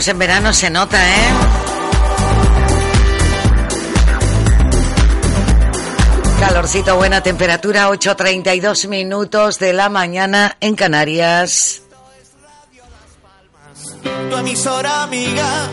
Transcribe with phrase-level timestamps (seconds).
[0.00, 1.28] Estamos en verano, se nota, ¿eh?
[6.40, 11.82] Calorcito, buena temperatura, 8.32 minutos de la mañana en Canarias.
[14.30, 15.68] Tu emisora amiga,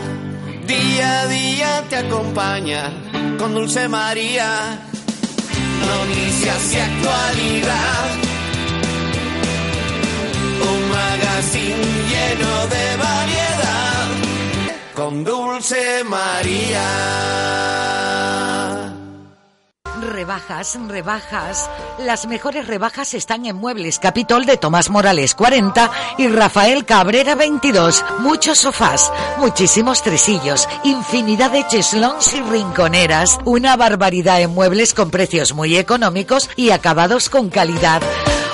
[0.66, 2.92] día a día te acompaña
[3.38, 4.78] con Dulce María.
[5.86, 8.06] Noticias y actualidad.
[10.70, 13.57] Un magazine lleno de variedad
[14.98, 16.82] con Dulce María.
[20.00, 21.70] Rebajas, rebajas.
[22.00, 28.04] Las mejores rebajas están en Muebles Capitol de Tomás Morales 40 y Rafael Cabrera 22.
[28.18, 33.38] Muchos sofás, muchísimos tresillos, infinidad de cheslons y rinconeras.
[33.44, 38.02] Una barbaridad en muebles con precios muy económicos y acabados con calidad.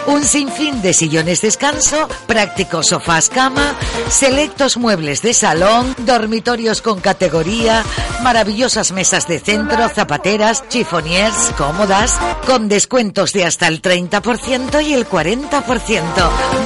[0.07, 3.75] Un sinfín de sillones descanso, prácticos sofás cama,
[4.09, 7.83] selectos muebles de salón, dormitorios con categoría,
[8.23, 15.09] maravillosas mesas de centro, zapateras, chifoniers, cómodas, con descuentos de hasta el 30% y el
[15.09, 16.03] 40%.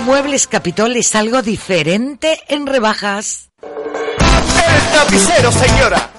[0.04, 3.50] Muebles Capitol es algo diferente en rebajas.
[3.62, 6.17] El tapicero, señora.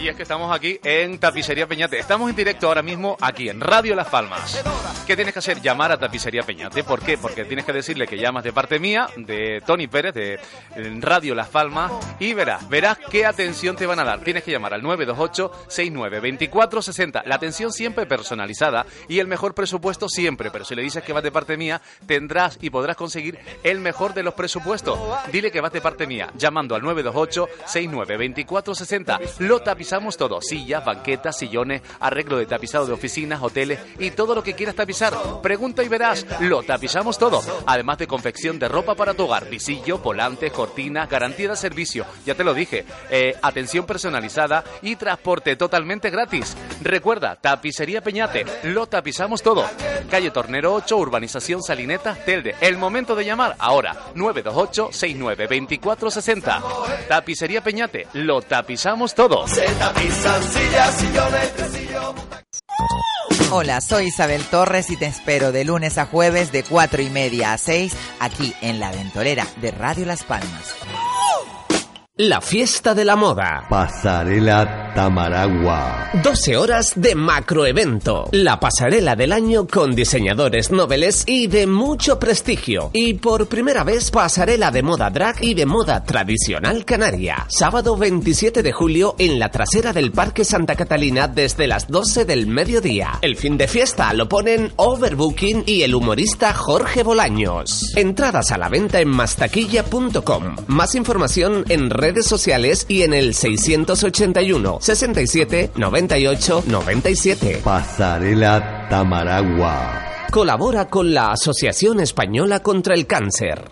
[0.00, 1.98] Y es que estamos aquí en Tapicería Peñate.
[1.98, 4.62] Estamos en directo ahora mismo aquí en Radio Las Palmas.
[5.06, 5.60] ¿Qué tienes que hacer?
[5.60, 6.82] Llamar a Tapicería Peñate.
[6.82, 7.18] ¿Por qué?
[7.18, 10.38] Porque tienes que decirle que llamas de parte mía, de Tony Pérez, de
[11.00, 14.20] Radio Las Palmas, y verás, verás qué atención te van a dar.
[14.20, 17.22] Tienes que llamar al 928-69-2460.
[17.24, 20.50] La atención siempre personalizada y el mejor presupuesto siempre.
[20.50, 24.14] Pero si le dices que vas de parte mía, tendrás y podrás conseguir el mejor
[24.14, 24.98] de los presupuestos.
[25.30, 26.82] Dile que vas de parte mía, llamando al
[28.34, 29.38] 928-69-2460.
[29.40, 34.42] Lo tapizamos todo, sillas, banquetas, sillones, arreglo de tapizado de oficinas, hoteles y todo lo
[34.42, 35.14] que quieras tapizar.
[35.42, 37.42] Pregunta y verás, lo tapizamos todo.
[37.66, 42.06] Además de confección de ropa para tu hogar, visillo, volantes, cortinas, garantía de servicio.
[42.24, 46.56] Ya te lo dije, eh, atención personalizada y transporte totalmente gratis.
[46.82, 49.64] Recuerda, Tapicería Peñate, lo tapizamos todo.
[50.10, 52.54] Calle Tornero 8, Urbanización Salineta, Telde.
[52.60, 56.62] El momento de llamar ahora, 928-69-2460.
[57.08, 59.46] Tapicería Peñate, lo tapizamos todo.
[59.46, 61.52] Se tapizan sillas, sillones,
[63.50, 67.52] Hola, soy Isabel Torres y te espero de lunes a jueves de 4 y media
[67.52, 70.74] a 6 aquí en La Ventolera de Radio Las Palmas.
[72.24, 73.66] La fiesta de la moda.
[73.68, 76.10] Pasarela Tamaragua.
[76.22, 78.28] 12 horas de macroevento.
[78.30, 82.90] La pasarela del año con diseñadores noveles y de mucho prestigio.
[82.92, 87.44] Y por primera vez pasarela de moda drag y de moda tradicional canaria.
[87.48, 92.46] Sábado 27 de julio en la trasera del Parque Santa Catalina desde las 12 del
[92.46, 93.18] mediodía.
[93.20, 97.96] El fin de fiesta lo ponen Overbooking y el humorista Jorge Bolaños.
[97.96, 100.56] Entradas a la venta en mastaquilla.com.
[100.68, 107.60] Más información en redes sociales y en el 681 67 98 97.
[107.64, 110.26] Pasarela Tamaragua.
[110.30, 113.70] Colabora con la Asociación Española contra el Cáncer.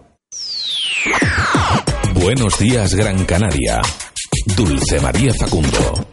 [2.15, 3.81] Buenos días, Gran Canaria.
[4.57, 6.10] Dulce María Facundo.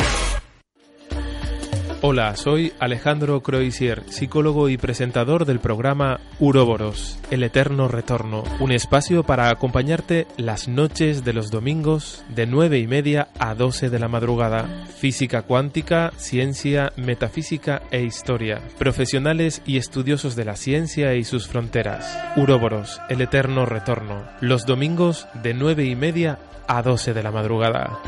[2.01, 9.23] Hola, soy Alejandro Croisier, psicólogo y presentador del programa Uroboros, El Eterno Retorno, un espacio
[9.23, 14.09] para acompañarte las noches de los domingos de 9 y media a 12 de la
[14.09, 14.85] madrugada.
[14.95, 18.61] Física cuántica, ciencia, metafísica e historia.
[18.77, 22.15] Profesionales y estudiosos de la ciencia y sus fronteras.
[22.35, 27.99] Uroboros, El Eterno Retorno, los domingos de 9 y media a 12 de la madrugada.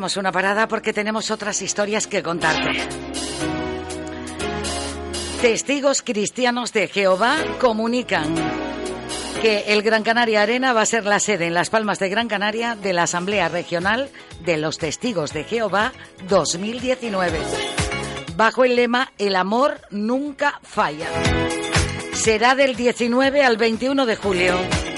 [0.00, 2.70] Una parada porque tenemos otras historias que contarte.
[5.42, 8.34] Testigos cristianos de Jehová comunican
[9.42, 12.28] que el Gran Canaria Arena va a ser la sede en Las Palmas de Gran
[12.28, 14.08] Canaria de la Asamblea Regional
[14.42, 15.92] de los Testigos de Jehová
[16.28, 17.38] 2019,
[18.36, 21.08] bajo el lema El amor nunca falla.
[22.14, 24.89] Será del 19 al 21 de julio.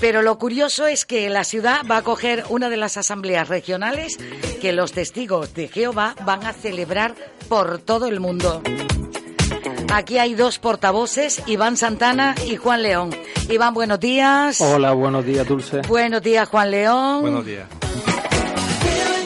[0.00, 4.18] Pero lo curioso es que la ciudad va a acoger una de las asambleas regionales
[4.60, 7.14] que los testigos de Jehová van a celebrar
[7.48, 8.62] por todo el mundo.
[9.92, 13.10] Aquí hay dos portavoces, Iván Santana y Juan León.
[13.48, 14.60] Iván, buenos días.
[14.60, 15.80] Hola, buenos días, Dulce.
[15.88, 17.44] Buenos días, Juan León.
[17.44, 17.66] días.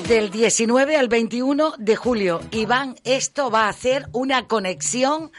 [0.06, 2.40] Del 19 al 21 de julio.
[2.52, 5.33] Iván, esto va a hacer una conexión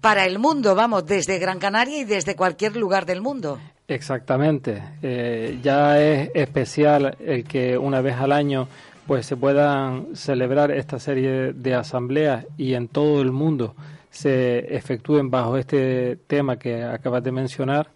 [0.00, 3.58] para el mundo, vamos, desde Gran Canaria y desde cualquier lugar del mundo.
[3.88, 4.82] Exactamente.
[5.02, 8.68] Eh, ya es especial el que una vez al año
[9.06, 13.74] pues se puedan celebrar esta serie de asambleas y en todo el mundo
[14.10, 17.88] se efectúen bajo este tema que acabas de mencionar.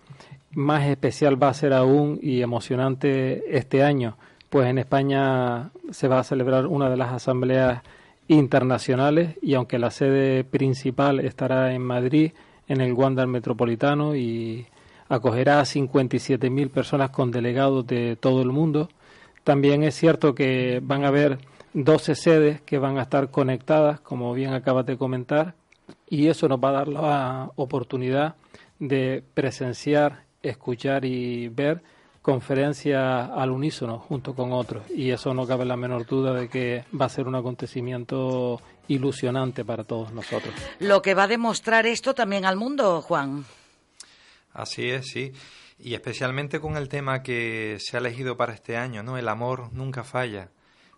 [0.52, 4.16] Más especial va a ser aún y emocionante este año,
[4.49, 7.83] pues en España se va a celebrar una de las asambleas
[8.28, 12.33] internacionales y aunque la sede principal estará en Madrid,
[12.66, 14.66] en el Wanda Metropolitano y
[15.09, 18.89] acogerá a 57.000 personas con delegados de todo el mundo.
[19.45, 21.39] También es cierto que van a haber
[21.75, 25.55] 12 sedes que van a estar conectadas, como bien acabas de comentar,
[26.09, 28.37] y eso nos va a dar la oportunidad
[28.79, 31.83] de presenciar, escuchar y ver
[32.27, 36.85] conferencias al unísono junto con otros y eso no cabe la menor duda de que
[37.01, 40.53] va a ser un acontecimiento ilusionante para todos nosotros.
[40.81, 43.45] Lo que va a demostrar esto también al mundo, Juan.
[44.57, 45.33] Así es, sí.
[45.79, 49.19] Y especialmente con el tema que se ha elegido para este año, ¿no?
[49.19, 50.49] El amor nunca falla.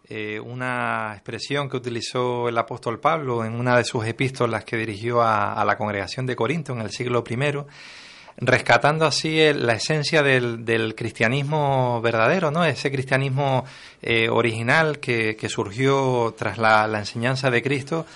[0.09, 5.21] Eh, una expresión que utilizó el apóstol Pablo en una de sus epístolas que dirigió
[5.21, 7.37] a, la congregación de Corinto en el siglo I
[8.41, 12.65] rescatando así el- la esencia del, cristianismo verdadero, ¿no?
[12.65, 13.65] Ese cristianismo
[14.01, 18.07] eh, original que, surgió tras la enseñanza de Cristo,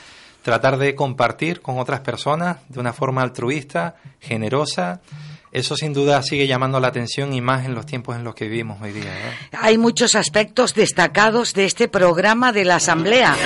[0.43, 5.01] tratar de compartir con otras personas de una forma altruista, generosa.
[5.53, 8.49] Eso sin duda sigue llamando la atención y más en los tiempos en los que
[8.49, 9.05] vivimos hoy día.
[9.05, 9.61] ¿verdad?
[9.61, 13.37] Hay muchos aspectos destacados de este programa de la Asamblea.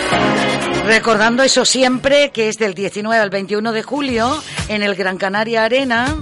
[0.86, 5.64] Recordando eso siempre, que es del 19 al 21 de julio en el Gran Canaria
[5.64, 6.16] Arena.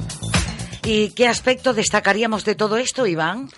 [0.85, 3.51] ¿Y qué aspecto destacaríamos de todo esto, Iván?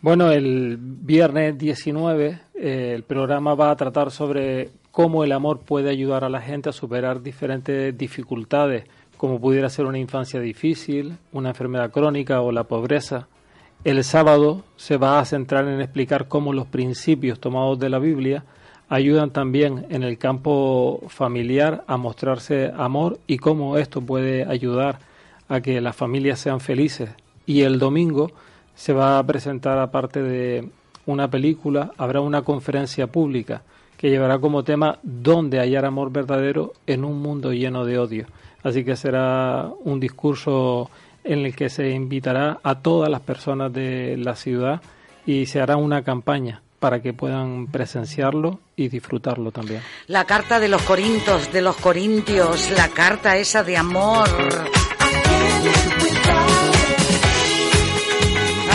[0.00, 5.90] Bueno, el viernes 19 eh, el programa va a tratar sobre cómo el amor puede
[5.90, 8.84] ayudar a la gente a superar diferentes dificultades,
[9.16, 13.28] como pudiera ser una infancia difícil, una enfermedad crónica o la pobreza.
[13.84, 18.44] El sábado se va a centrar en explicar cómo los principios tomados de la Biblia
[18.88, 24.98] ayudan también en el campo familiar a mostrarse amor y cómo esto puede ayudar
[25.48, 27.10] a que las familias sean felices.
[27.46, 28.30] Y el domingo
[28.74, 30.68] se va a presentar, aparte de
[31.06, 33.62] una película, habrá una conferencia pública
[33.96, 38.26] que llevará como tema ¿Dónde hallar amor verdadero en un mundo lleno de odio?
[38.64, 40.90] Así que será un discurso
[41.22, 44.80] en el que se invitará a todas las personas de la ciudad
[45.26, 49.80] y se hará una campaña para que puedan presenciarlo y disfrutarlo también.
[50.06, 54.28] La carta de los Corintos, de los Corintios, la carta esa de amor.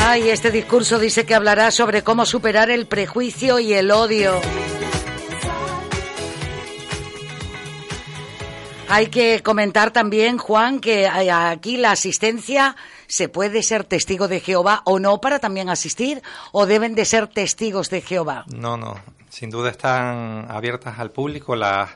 [0.08, 4.42] Ay, este discurso dice que hablará sobre cómo superar el prejuicio y el odio.
[8.92, 12.76] Hay que comentar también, Juan, que hay- aquí la asistencia
[13.08, 17.28] se puede ser testigo de Jehová o no para también asistir, o deben de ser
[17.28, 18.46] testigos de Jehová.
[18.48, 19.00] No, no.
[19.30, 21.90] Sin duda están abiertas al público las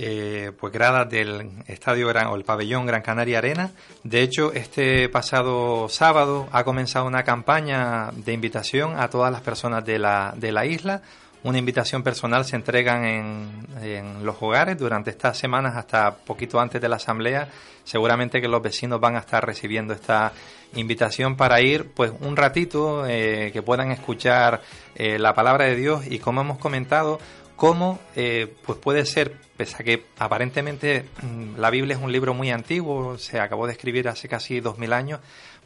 [0.00, 3.70] eh, pues gradas del estadio Gran, o el pabellón Gran Canaria Arena.
[4.04, 9.84] De hecho, este pasado sábado ha comenzado una campaña de invitación a todas las personas
[9.84, 11.02] de la, de la isla.
[11.44, 16.80] Una invitación personal se entregan en, en los hogares durante estas semanas hasta poquito antes
[16.80, 17.48] de la asamblea.
[17.84, 20.32] Seguramente que los vecinos van a estar recibiendo esta
[20.74, 24.62] invitación para ir pues un ratito eh, que puedan escuchar
[24.94, 27.18] eh, la palabra de Dios y como hemos comentado
[27.56, 32.34] cómo eh, pues puede ser pese a que aparentemente mm, la Biblia es un libro
[32.34, 35.20] muy antiguo se acabó de escribir hace casi dos mil años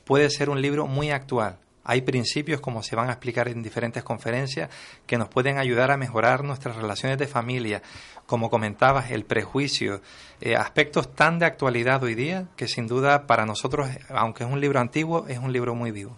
[0.04, 4.02] puede ser un libro muy actual hay principios, como se van a explicar en diferentes
[4.02, 4.70] conferencias,
[5.06, 7.82] que nos pueden ayudar a mejorar nuestras relaciones de familia.
[8.26, 10.00] Como comentabas, el prejuicio,
[10.40, 14.60] eh, aspectos tan de actualidad hoy día que sin duda para nosotros, aunque es un
[14.60, 16.16] libro antiguo, es un libro muy vivo.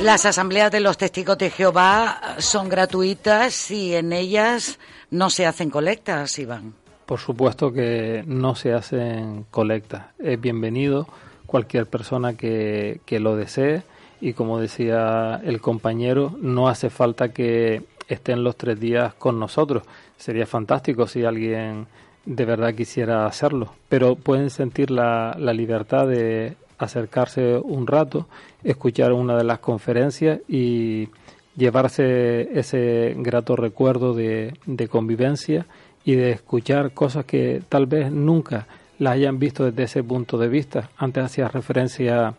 [0.00, 4.78] Las asambleas de los testigos de Jehová son gratuitas y en ellas
[5.10, 6.74] no se hacen colectas, Iván.
[7.06, 10.06] Por supuesto que no se hacen colectas.
[10.18, 11.06] Es bienvenido
[11.46, 13.82] cualquier persona que, que lo desee
[14.22, 19.82] y como decía el compañero, no hace falta que estén los tres días con nosotros.
[20.16, 21.88] Sería fantástico si alguien
[22.24, 28.28] de verdad quisiera hacerlo, pero pueden sentir la, la libertad de acercarse un rato,
[28.62, 31.08] escuchar una de las conferencias y
[31.56, 35.66] llevarse ese grato recuerdo de, de convivencia
[36.04, 38.68] y de escuchar cosas que tal vez nunca
[39.00, 40.90] las hayan visto desde ese punto de vista.
[40.96, 42.34] Antes hacía referencia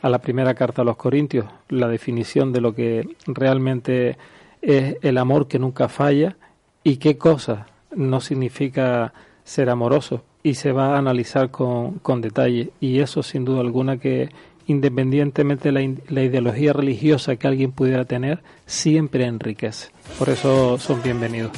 [0.00, 4.16] a la primera carta a los Corintios, la definición de lo que realmente
[4.62, 6.36] es el amor que nunca falla
[6.82, 9.12] y qué cosa no significa
[9.44, 13.98] ser amoroso y se va a analizar con, con detalle y eso sin duda alguna
[13.98, 14.28] que
[14.66, 19.88] independientemente de la, la ideología religiosa que alguien pudiera tener, siempre enriquece.
[20.18, 21.52] Por eso son bienvenidos.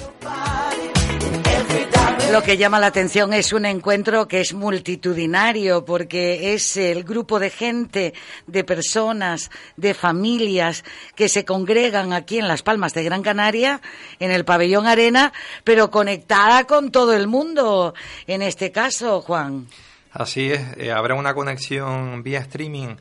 [2.33, 7.41] Lo que llama la atención es un encuentro que es multitudinario porque es el grupo
[7.41, 8.15] de gente,
[8.47, 10.85] de personas, de familias
[11.17, 13.81] que se congregan aquí en Las Palmas de Gran Canaria,
[14.21, 15.33] en el pabellón Arena,
[15.65, 17.95] pero conectada con todo el mundo.
[18.29, 19.67] En este caso, Juan.
[20.13, 22.97] Así es, eh, habrá una conexión vía streaming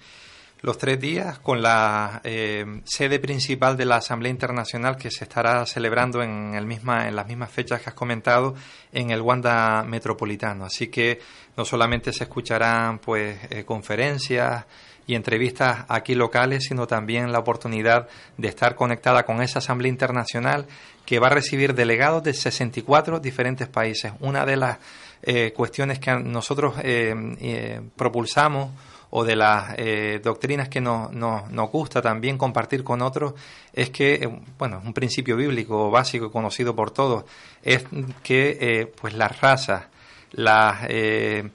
[0.61, 5.65] los tres días con la eh, sede principal de la Asamblea Internacional que se estará
[5.65, 8.55] celebrando en, el misma, en las mismas fechas que has comentado
[8.91, 10.65] en el Wanda Metropolitano.
[10.65, 11.19] Así que
[11.55, 14.65] no solamente se escucharán pues eh, conferencias
[15.09, 20.67] y entrevistas aquí locales, sino también la oportunidad de estar conectada con esa Asamblea Internacional
[21.03, 24.13] que va a recibir delegados de 64 diferentes países.
[24.19, 24.77] Una de las
[25.23, 28.69] eh, cuestiones que nosotros eh, eh, propulsamos
[29.11, 33.33] o de las eh, doctrinas que nos, nos, nos, gusta también compartir con otros
[33.73, 37.25] es que, eh, bueno, un principio bíblico básico y conocido por todos,
[37.63, 37.85] es
[38.23, 39.85] que eh, pues las razas,
[40.31, 41.49] las em,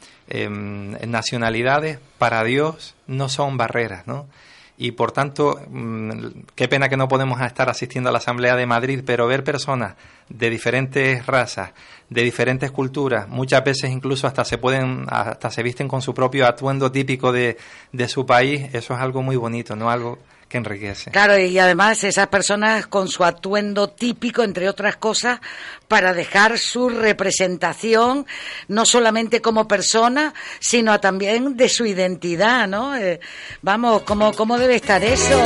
[1.06, 4.26] nacionalidades para Dios no son barreras, ¿no?
[4.76, 8.66] Y por tanto, mm, qué pena que no podemos estar asistiendo a la Asamblea de
[8.66, 9.94] Madrid, pero ver personas
[10.28, 11.72] de diferentes razas,
[12.10, 16.46] de diferentes culturas, muchas veces incluso hasta se pueden, hasta se visten con su propio
[16.46, 17.56] atuendo típico de,
[17.92, 21.10] de su país, eso es algo muy bonito, no algo que enriquece.
[21.10, 25.40] Claro, y además esas personas con su atuendo típico, entre otras cosas,
[25.88, 28.26] para dejar su representación,
[28.68, 32.96] no solamente como persona, sino también de su identidad, ¿no?
[32.96, 33.20] Eh,
[33.62, 35.40] vamos, ¿cómo, ¿cómo debe estar eso?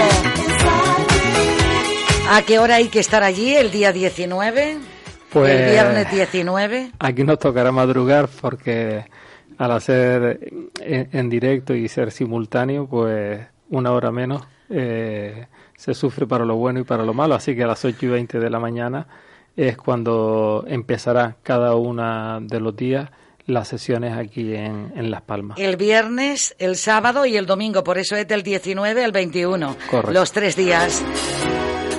[2.30, 3.54] ¿A qué hora hay que estar allí?
[3.54, 4.78] ¿El día 19?
[5.32, 6.92] Pues, ¿El viernes 19?
[6.98, 9.04] Aquí nos tocará madrugar porque
[9.56, 10.50] al hacer
[10.80, 13.40] en, en directo y ser simultáneo, pues
[13.70, 15.46] una hora menos eh,
[15.76, 18.08] se sufre para lo bueno y para lo malo, así que a las 8 y
[18.08, 19.06] 20 de la mañana
[19.56, 23.10] es cuando empezará cada una de los días
[23.46, 25.58] las sesiones aquí en, en, Las Palmas.
[25.58, 30.12] El viernes, el sábado y el domingo, por eso es del 19 al 21, Correcto.
[30.12, 31.02] los tres días.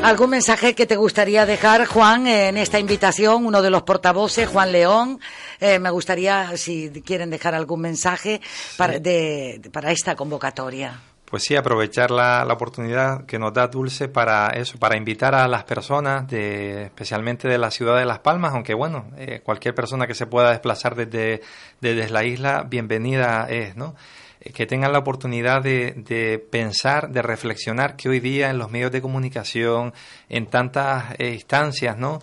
[0.04, 3.46] ¿Algún mensaje que te gustaría dejar, Juan, en esta invitación?
[3.46, 5.20] Uno de los portavoces, Juan León.
[5.60, 8.40] Eh, me gustaría, si quieren dejar algún mensaje
[8.78, 11.02] para, de, para esta convocatoria.
[11.30, 15.48] Pues sí, aprovechar la, la, oportunidad que nos da Dulce para eso, para invitar a
[15.48, 20.08] las personas, de, especialmente de la ciudad de Las Palmas, aunque bueno, eh, cualquier persona
[20.08, 21.42] que se pueda desplazar desde,
[21.82, 23.96] desde la isla, bienvenida es, ¿no?
[24.42, 28.72] Eh, que tengan la oportunidad de, de, pensar, de reflexionar que hoy día en los
[28.72, 29.94] medios de comunicación,
[30.30, 32.20] en tantas eh, instancias, ¿no?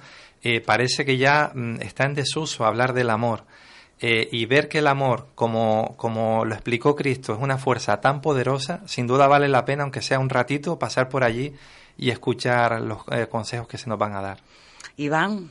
[0.65, 3.45] parece que ya mm, está en desuso hablar del amor.
[3.99, 8.21] Eh, y ver que el amor, como, como lo explicó Cristo, es una fuerza tan
[8.21, 11.55] poderosa, sin duda vale la pena, aunque sea un ratito, pasar por allí
[11.97, 14.39] y escuchar los eh, consejos que se nos van a dar.
[14.99, 15.49] Iván.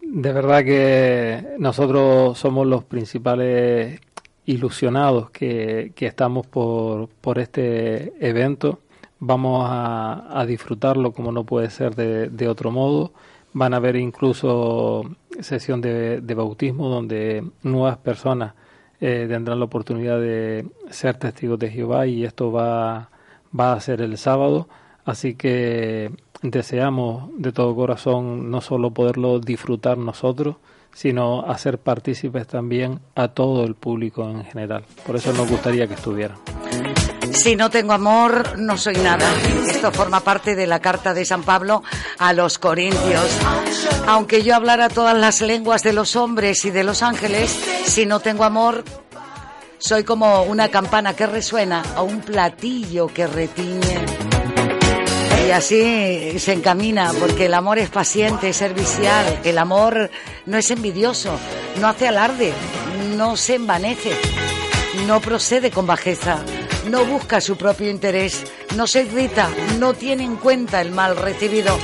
[0.00, 4.00] De verdad que nosotros somos los principales
[4.46, 8.78] ilusionados que, que estamos por, por este evento.
[9.18, 13.12] Vamos a, a disfrutarlo como no puede ser de, de otro modo
[13.56, 15.02] van a haber incluso
[15.40, 18.54] sesión de, bautismo donde nuevas personas
[19.00, 23.10] eh, tendrán la oportunidad de ser testigos de Jehová y esto va,
[23.58, 24.68] va a ser el sábado.
[25.04, 26.10] Así que
[26.42, 30.56] deseamos de todo corazón no solo poderlo disfrutar nosotros,
[30.92, 34.84] sino hacer partícipes también a todo el público en general.
[35.06, 36.38] Por eso nos gustaría que estuvieran.
[37.32, 39.30] Si no tengo amor, no soy nada.
[39.68, 41.82] Esto forma parte de la carta de San Pablo
[42.18, 43.38] a los Corintios.
[44.06, 47.50] Aunque yo hablara todas las lenguas de los hombres y de los ángeles,
[47.84, 48.84] si no tengo amor,
[49.78, 54.04] soy como una campana que resuena o un platillo que retiñe.
[55.46, 59.40] Y así se encamina, porque el amor es paciente, es servicial.
[59.44, 60.10] El amor
[60.46, 61.38] no es envidioso,
[61.80, 62.52] no hace alarde,
[63.16, 64.12] no se envanece,
[65.06, 66.42] no procede con bajeza
[66.88, 68.44] no busca su propio interés,
[68.76, 71.76] no se irrita, no tiene en cuenta el mal recibido,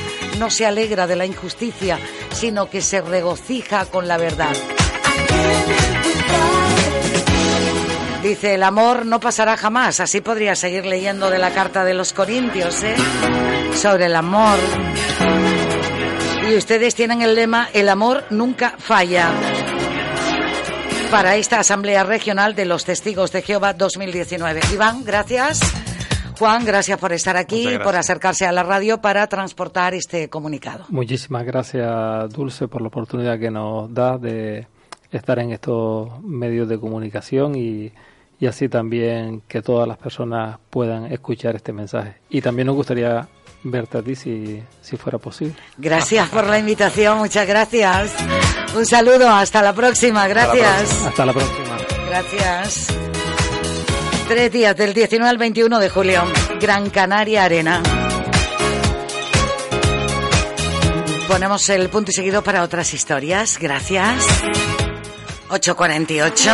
[0.42, 2.00] no se alegra de la injusticia,
[2.32, 4.52] sino que se regocija con la verdad.
[8.24, 10.00] Dice, el amor no pasará jamás.
[10.00, 12.96] Así podría seguir leyendo de la carta de los Corintios, ¿eh?
[13.76, 14.58] Sobre el amor.
[16.50, 19.30] Y ustedes tienen el lema, el amor nunca falla
[21.12, 24.60] para esta Asamblea Regional de los Testigos de Jehová 2019.
[24.72, 25.60] Iván, gracias.
[26.38, 30.84] Juan, gracias por estar aquí y por acercarse a la radio para transportar este comunicado.
[30.88, 34.66] Muchísimas gracias, Dulce, por la oportunidad que nos da de
[35.10, 37.92] estar en estos medios de comunicación y,
[38.40, 42.16] y así también que todas las personas puedan escuchar este mensaje.
[42.30, 43.28] Y también nos gustaría
[43.64, 45.54] verte a ti si, si fuera posible.
[45.78, 48.14] Gracias por la invitación, muchas gracias.
[48.74, 51.06] Un saludo, hasta la próxima, gracias.
[51.06, 51.76] Hasta la próxima.
[52.08, 53.21] Gracias.
[54.28, 56.22] Tres días, del 19 al 21 de julio,
[56.60, 57.82] Gran Canaria Arena.
[61.28, 64.26] Ponemos el punto y seguido para otras historias, gracias.
[65.48, 66.52] 848.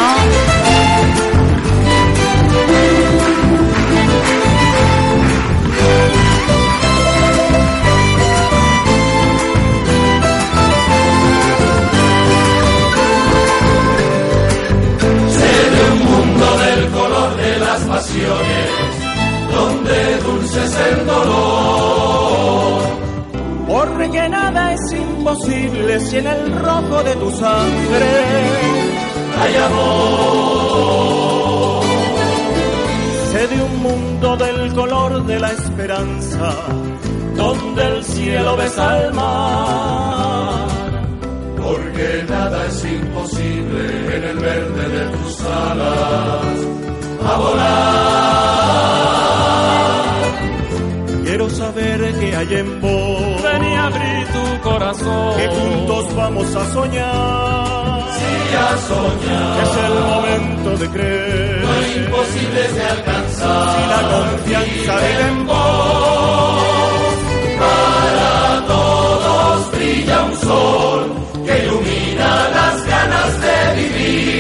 [19.51, 22.83] donde dulce es el dolor.
[23.67, 28.07] Porque nada es imposible si en el rojo de tu sangre
[29.41, 31.03] hay amor.
[33.33, 36.55] Sé de un mundo del color de la esperanza,
[37.35, 40.69] donde el cielo besa al mar.
[41.57, 46.88] Porque nada es imposible en el verde de tus alas
[47.25, 47.99] a volar.
[51.25, 53.43] Quiero saber que hay en vos.
[53.43, 55.37] Ven y abrí tu corazón.
[55.37, 58.03] Que juntos vamos a soñar.
[58.19, 59.63] Sí, a soñar.
[59.63, 61.61] Es el momento de creer.
[61.63, 63.67] No hay imposibles de alcanzar.
[63.75, 66.63] Si la confianza vive en vos.
[67.59, 71.01] Para todos brilla un sol
[71.45, 74.38] que ilumina las ganas de vivir.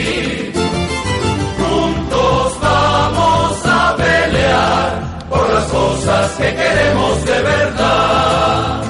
[5.78, 8.82] Cosas que queremos de verdad.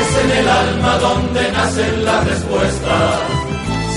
[0.00, 3.20] Es en el alma donde nacen las respuestas.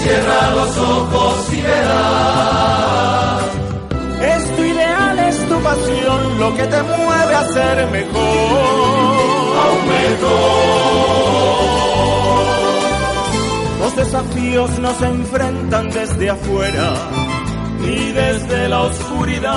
[0.02, 3.57] Cierra los ojos y verás.
[6.48, 8.22] Lo que te mueve a ser mejor.
[9.64, 10.88] Aún mejor.
[13.82, 16.94] Los desafíos nos enfrentan desde afuera
[17.84, 19.52] y desde la oscuridad.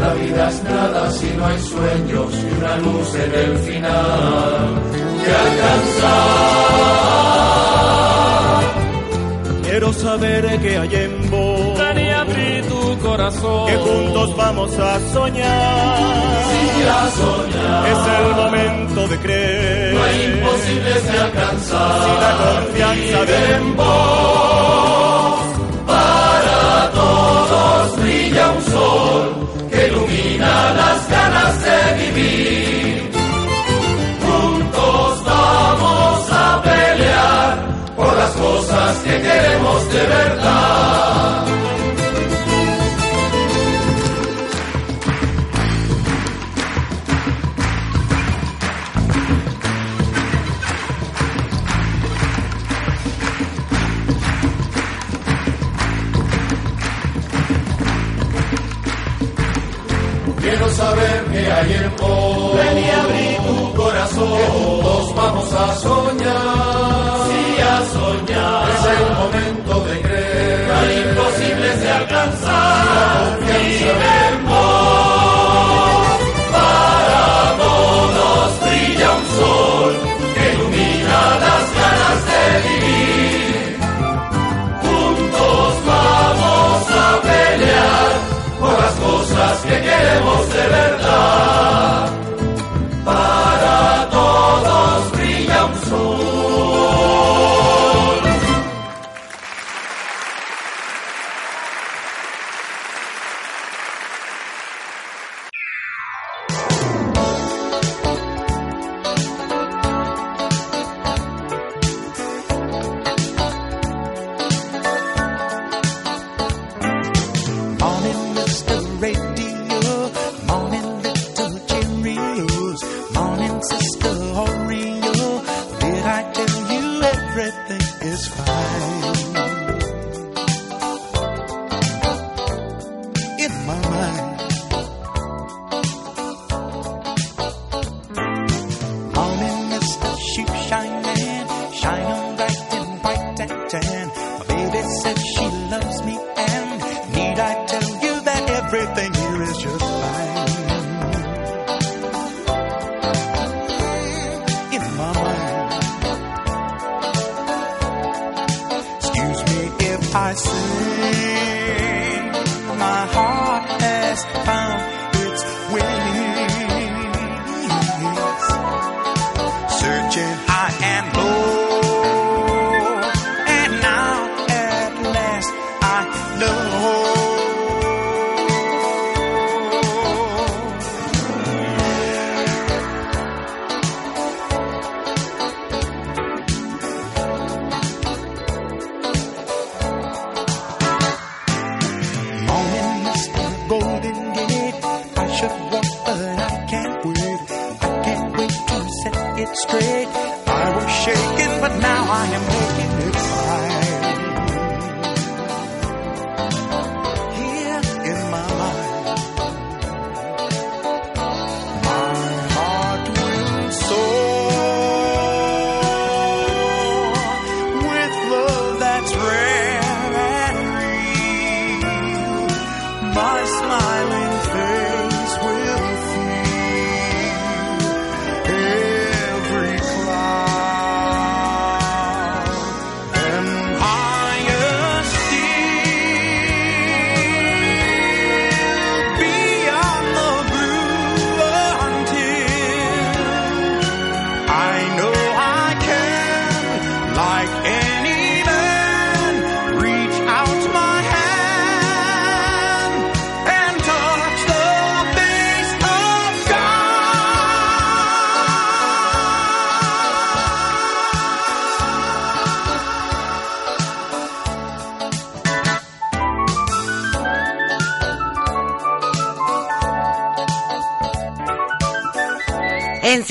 [0.00, 4.82] La vida es nada si no hay sueños y una luz en el final
[5.24, 6.38] de alcanzar.
[9.62, 11.37] Quiero saber que hay en vos.
[13.18, 13.66] Corazón.
[13.66, 16.44] Que juntos vamos a soñar.
[16.50, 17.88] Sí, a soñar.
[17.92, 19.94] Es el momento de creer.
[19.94, 22.02] No hay imposibles de alcanzar.
[22.04, 25.40] Si la confianza vive en vos.
[25.86, 33.10] Para todos brilla un sol que ilumina las ganas de vivir.
[34.26, 37.58] Juntos vamos a pelear
[37.96, 41.67] por las cosas que queremos de verdad.
[61.48, 64.28] Ven y abrí tu corazón.
[64.38, 67.18] Que vamos a soñar.
[67.28, 68.68] Sí, a soñar.
[68.70, 70.70] Es el momento de creer.
[70.72, 72.67] Hay imposibles de alcanzar.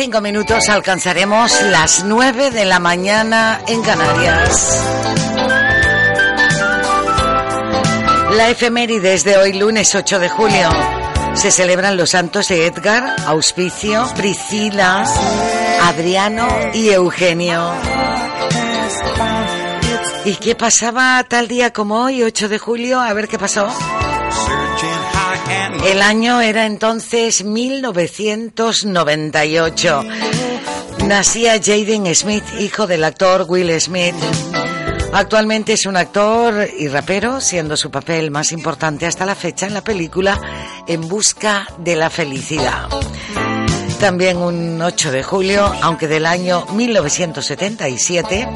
[0.07, 4.81] Cinco minutos alcanzaremos las nueve de la mañana en Canarias.
[8.31, 10.69] La efemérides de hoy, lunes 8 de julio.
[11.33, 15.03] Se celebran los santos de Edgar, Auspicio, Priscila,
[15.81, 17.69] Adriano y Eugenio.
[20.23, 23.01] ¿Y qué pasaba tal día como hoy, 8 de julio?
[23.01, 23.67] A ver qué pasó.
[25.85, 30.03] El año era entonces 1998.
[31.05, 34.15] Nacía Jaden Smith, hijo del actor Will Smith.
[35.13, 39.73] Actualmente es un actor y rapero, siendo su papel más importante hasta la fecha en
[39.73, 40.39] la película
[40.87, 42.89] En Busca de la Felicidad.
[43.99, 48.49] También un 8 de julio, aunque del año 1977,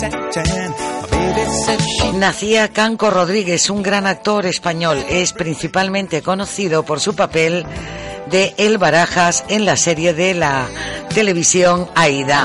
[2.14, 5.04] nacía Canco Rodríguez, un gran actor español.
[5.10, 7.66] Es principalmente conocido por su papel
[8.30, 10.68] de El Barajas en la serie de la
[11.14, 12.44] televisión Aida.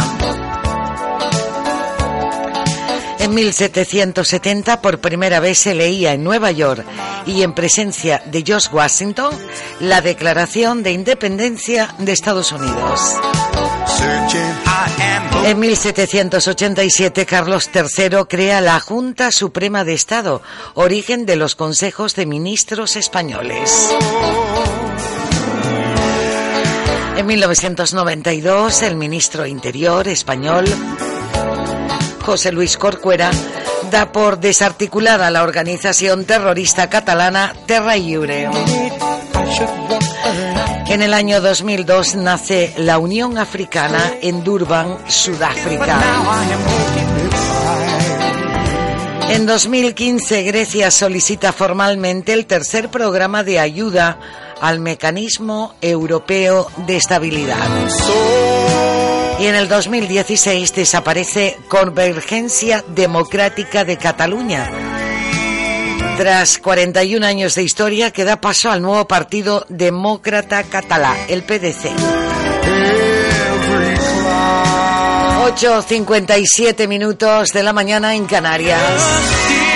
[3.18, 6.84] En 1770 por primera vez se leía en Nueva York
[7.26, 9.34] y en presencia de George Washington
[9.80, 13.00] la Declaración de Independencia de Estados Unidos.
[15.44, 20.42] En 1787 Carlos III crea la Junta Suprema de Estado,
[20.74, 23.94] origen de los consejos de ministros españoles.
[27.16, 30.66] En 1992 el ministro Interior español
[32.26, 33.30] José Luis Corcuera
[33.90, 38.48] da por desarticulada la organización terrorista catalana Terra Iure.
[40.88, 46.00] En el año 2002 nace la Unión Africana en Durban, Sudáfrica.
[49.28, 54.20] En 2015 Grecia solicita formalmente el tercer programa de ayuda
[54.60, 57.68] al mecanismo europeo de estabilidad.
[59.40, 65.05] Y en el 2016 desaparece Convergencia Democrática de Cataluña.
[66.16, 71.92] Tras 41 años de historia que da paso al nuevo partido demócrata catalá, el PDC.
[75.46, 79.75] 8.57 minutos de la mañana en Canarias.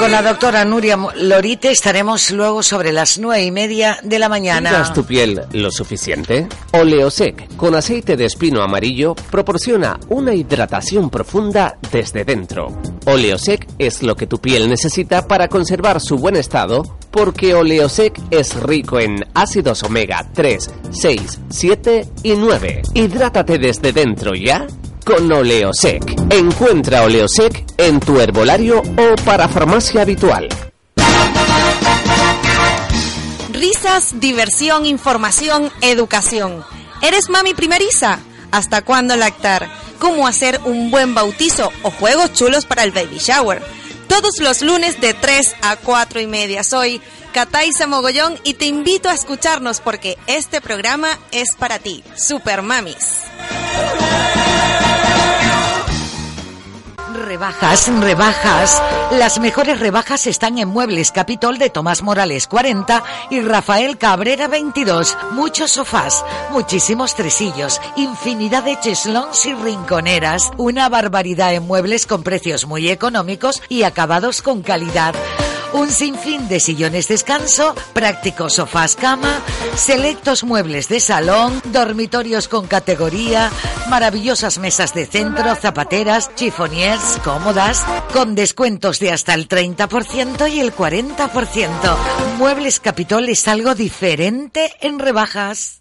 [0.00, 4.70] Con la doctora Nuria Lorite estaremos luego sobre las nueve y media de la mañana.
[4.70, 6.48] ¿Cuidas tu piel lo suficiente?
[6.72, 12.68] Oleosec con aceite de espino amarillo proporciona una hidratación profunda desde dentro.
[13.04, 18.54] Oleosec es lo que tu piel necesita para conservar su buen estado porque Oleosec es
[18.54, 22.82] rico en ácidos omega 3, 6, 7 y 9.
[22.94, 24.66] Hidrátate desde dentro ya
[25.10, 26.02] con Oleosec.
[26.30, 30.48] Encuentra Oleosec en tu herbolario o para farmacia habitual.
[33.52, 36.64] Risas, diversión, información, educación.
[37.02, 38.20] ¿Eres mami primeriza?
[38.52, 39.68] ¿Hasta cuándo lactar?
[39.98, 43.60] ¿Cómo hacer un buen bautizo o juegos chulos para el baby shower?
[44.06, 46.62] Todos los lunes de 3 a 4 y media.
[46.62, 47.00] Soy
[47.32, 52.96] Cataiza Mogollón y te invito a escucharnos porque este programa es para ti, Super Mamis.
[57.20, 58.82] Rebajas, rebajas.
[59.12, 65.18] Las mejores rebajas están en Muebles Capitol de Tomás Morales 40 y Rafael Cabrera 22.
[65.32, 70.50] Muchos sofás, muchísimos tresillos, infinidad de cheslons y rinconeras.
[70.56, 75.14] Una barbaridad en muebles con precios muy económicos y acabados con calidad.
[75.72, 79.40] Un sinfín de sillones descanso, prácticos sofás cama,
[79.76, 83.50] selectos muebles de salón, dormitorios con categoría,
[83.88, 90.74] maravillosas mesas de centro, zapateras, chifoniers, cómodas, con descuentos de hasta el 30% y el
[90.74, 91.96] 40%.
[92.38, 95.79] Muebles Capitol es algo diferente en rebajas.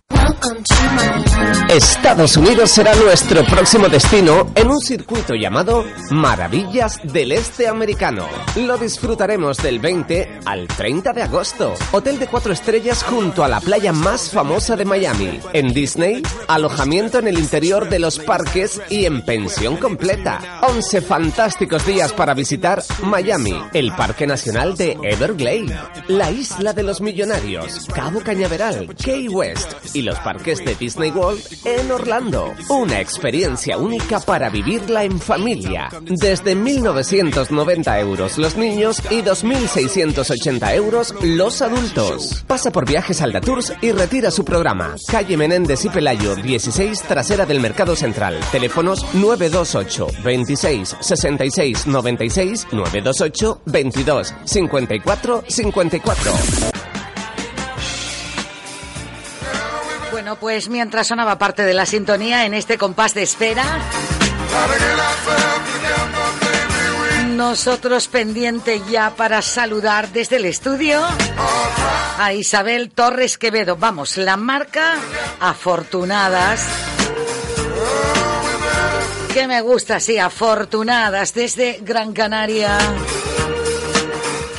[1.69, 8.27] Estados Unidos será nuestro próximo destino en un circuito llamado Maravillas del Este Americano.
[8.55, 11.73] Lo disfrutaremos del 20 al 30 de agosto.
[11.91, 15.39] Hotel de cuatro estrellas junto a la playa más famosa de Miami.
[15.53, 20.59] En Disney, alojamiento en el interior de los parques y en pensión completa.
[20.63, 26.99] 11 fantásticos días para visitar Miami, el Parque Nacional de Everglade, la Isla de los
[27.01, 32.53] Millonarios, Cabo Cañaveral, Key West y los parques de Disney World en Orlando.
[32.69, 35.89] Una experiencia única para vivirla en familia.
[36.01, 42.43] Desde 1.990 euros los niños y 2.680 euros los adultos.
[42.47, 44.95] Pasa por Viajes Alda Tours y retira su programa.
[45.07, 48.39] Calle Menéndez y Pelayo, 16, trasera del Mercado Central.
[48.51, 56.98] Teléfonos 928 26 66 96 928 22 54 54.
[60.29, 63.63] Bueno, pues mientras sonaba parte de la sintonía en este compás de espera,
[67.29, 71.01] nosotros pendiente ya para saludar desde el estudio
[72.19, 73.75] a Isabel Torres Quevedo.
[73.75, 74.97] Vamos, la marca
[75.39, 76.63] Afortunadas.
[79.33, 82.77] Que me gusta, sí, Afortunadas desde Gran Canaria.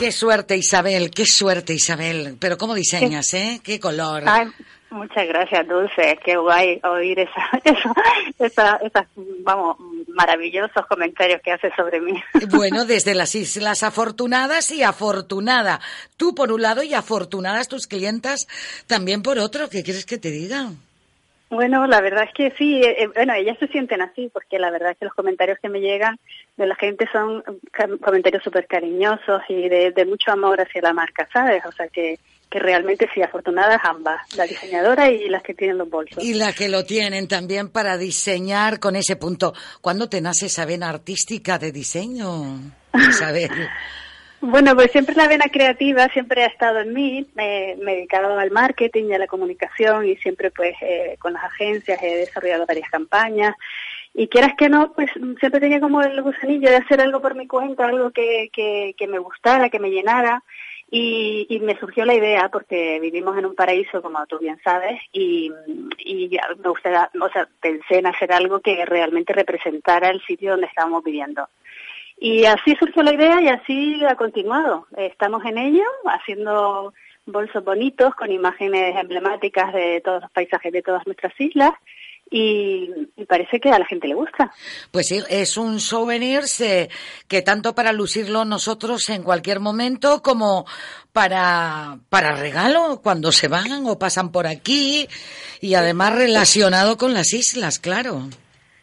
[0.00, 2.37] Qué suerte, Isabel, qué suerte, Isabel.
[2.40, 3.61] Pero ¿cómo diseñas, eh?
[3.62, 4.24] Qué color.
[4.90, 6.18] Muchas gracias, Dulce.
[6.24, 7.94] Qué guay oír esa, esa,
[8.38, 9.07] esa, esas,
[9.42, 9.76] vamos,
[10.09, 12.20] maravillosos comentarios que haces sobre mí.
[12.50, 15.81] Bueno, desde las Islas Afortunadas y Afortunada.
[16.16, 18.46] Tú por un lado y afortunadas tus clientas
[18.87, 19.68] también por otro.
[19.70, 20.70] ¿Qué quieres que te diga?
[21.50, 24.70] Bueno, la verdad es que sí, eh, eh, bueno, ellas se sienten así, porque la
[24.70, 26.16] verdad es que los comentarios que me llegan
[26.57, 30.92] de la gente son ca- comentarios súper cariñosos y de, de mucho amor hacia la
[30.92, 31.64] marca, ¿sabes?
[31.66, 32.18] O sea que,
[32.50, 36.22] que realmente sí, afortunadas ambas, la diseñadora y las que tienen los bolsos.
[36.22, 39.54] Y la que lo tienen también para diseñar con ese punto.
[39.80, 42.58] ¿Cuándo te nace esa vena artística de diseño,
[42.92, 43.50] Isabel?
[44.42, 47.26] Bueno, pues siempre la vena creativa siempre ha estado en mí.
[47.34, 51.34] Me, me he dedicado al marketing y a la comunicación y siempre pues eh, con
[51.34, 53.54] las agencias he desarrollado varias campañas.
[54.14, 57.46] Y quieras que no, pues siempre tenía como el gusanillo de hacer algo por mi
[57.46, 60.42] cuenta, algo que, que, que me gustara, que me llenara.
[60.92, 65.50] Y, me surgió la idea porque vivimos en un paraíso, como tú bien sabes, y,
[65.50, 71.05] me gustaría, o sea, pensé en hacer algo que realmente representara el sitio donde estábamos
[71.05, 71.48] viviendo.
[72.18, 74.87] Y así surgió la idea y así ha continuado.
[74.96, 76.92] Estamos en ello, haciendo
[77.24, 81.72] bolsos bonitos con imágenes emblemáticas de todos los paisajes de todas nuestras islas
[82.31, 84.53] y, y parece que a la gente le gusta.
[84.93, 86.88] Pues sí, es un souvenir eh,
[87.27, 90.64] que tanto para lucirlo nosotros en cualquier momento como
[91.12, 95.09] para, para regalo cuando se van o pasan por aquí
[95.61, 98.29] y además relacionado con las islas, claro.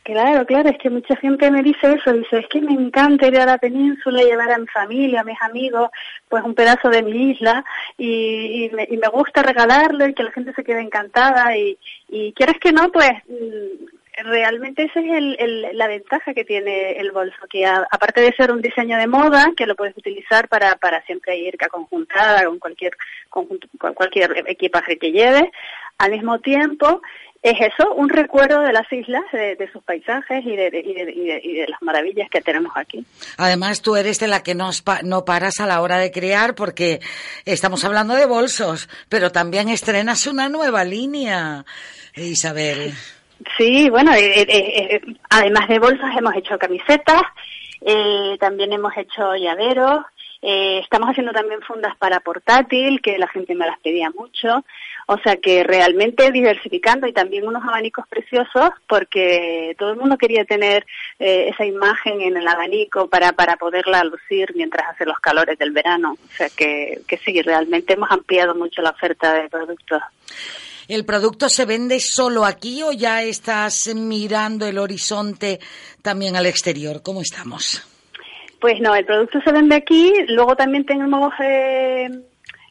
[0.08, 3.38] Claro, claro, es que mucha gente me dice eso, dice, es que me encanta ir
[3.42, 5.90] a la península y llevar a mi familia, a mis amigos,
[6.30, 7.66] pues un pedazo de mi isla
[7.98, 12.72] y, me, gusta regalarlo y que la gente se quede encantada y, y quieres que
[12.72, 18.22] no, pues mm, realmente esa es el, la ventaja que tiene el bolso, que aparte
[18.22, 22.46] de ser un diseño de moda, que lo puedes utilizar para, para siempre ir conjuntada
[22.46, 22.96] con cualquier,
[23.30, 23.46] con
[23.94, 25.52] cualquier equipaje que lleves,
[25.98, 27.02] al mismo tiempo
[27.50, 30.94] es eso, un recuerdo de las islas, de, de sus paisajes y de, de- y,
[30.94, 33.06] de, y las maravillas que tenemos aquí.
[33.38, 34.70] Además, tú eres de la que no,
[35.04, 37.00] no paras a la hora de crear porque
[37.46, 41.66] estamos hablando de bolsos, pero también estrenas una nueva línea,
[42.16, 42.94] Isabel.
[43.58, 47.22] Sí, bueno, eh, eh, eh, además de bolsas hemos hecho camisetas,
[47.86, 50.04] eh, también hemos hecho llaveros,
[50.42, 54.64] eh, estamos haciendo también fundas para portátil, que la gente me las pedía mucho,
[55.08, 60.46] o sea que realmente diversificando y también unos abanicos preciosos, porque todo el mundo quería
[60.46, 60.86] tener
[61.20, 65.72] eh, esa imagen en el abanico para, para poderla lucir mientras hace los calores del
[65.72, 70.02] verano, o sea que, que sí, realmente hemos ampliado mucho la oferta de productos.
[70.88, 75.60] ¿El producto se vende solo aquí o ya estás mirando el horizonte
[76.02, 77.02] también al exterior?
[77.02, 77.86] ¿Cómo estamos?
[78.60, 82.10] Pues no, el producto se vende aquí, luego también tenemos eh,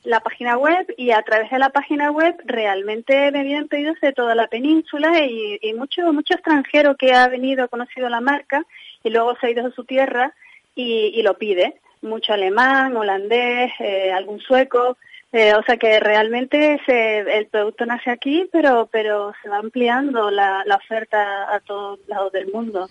[0.02, 4.12] la página web y a través de la página web realmente me vienen pedidos de
[4.12, 8.64] toda la península y, y mucho, mucho extranjero que ha venido, ha conocido la marca
[9.04, 10.34] y luego se ha ido a su tierra
[10.74, 11.80] y, lo pide.
[12.02, 14.96] mucho alemán, holandés, eh, algún sueco.
[15.32, 20.30] Eh, o sea que realmente se, el producto nace aquí, pero pero se va ampliando
[20.30, 22.88] la oferta a todos lados del mundo.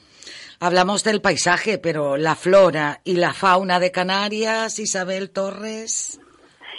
[0.59, 6.19] Hablamos del paisaje, pero la flora y la fauna de Canarias, Isabel Torres.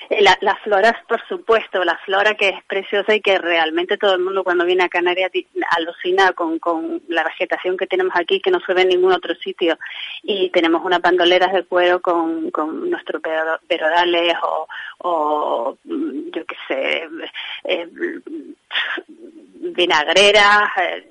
[0.09, 4.15] Eh, La, las floras, por supuesto, la flora que es preciosa y que realmente todo
[4.15, 5.31] el mundo cuando viene a Canarias
[5.77, 9.35] alucina con, con la vegetación que tenemos aquí, que no se ve en ningún otro
[9.35, 9.77] sitio.
[10.23, 14.69] Y tenemos unas bandoleras de cuero con, con nuestros pero- verodales o,
[14.99, 17.09] o, mm, yo qué sé,
[17.65, 17.89] eh,
[19.59, 21.09] vinagreras, eh,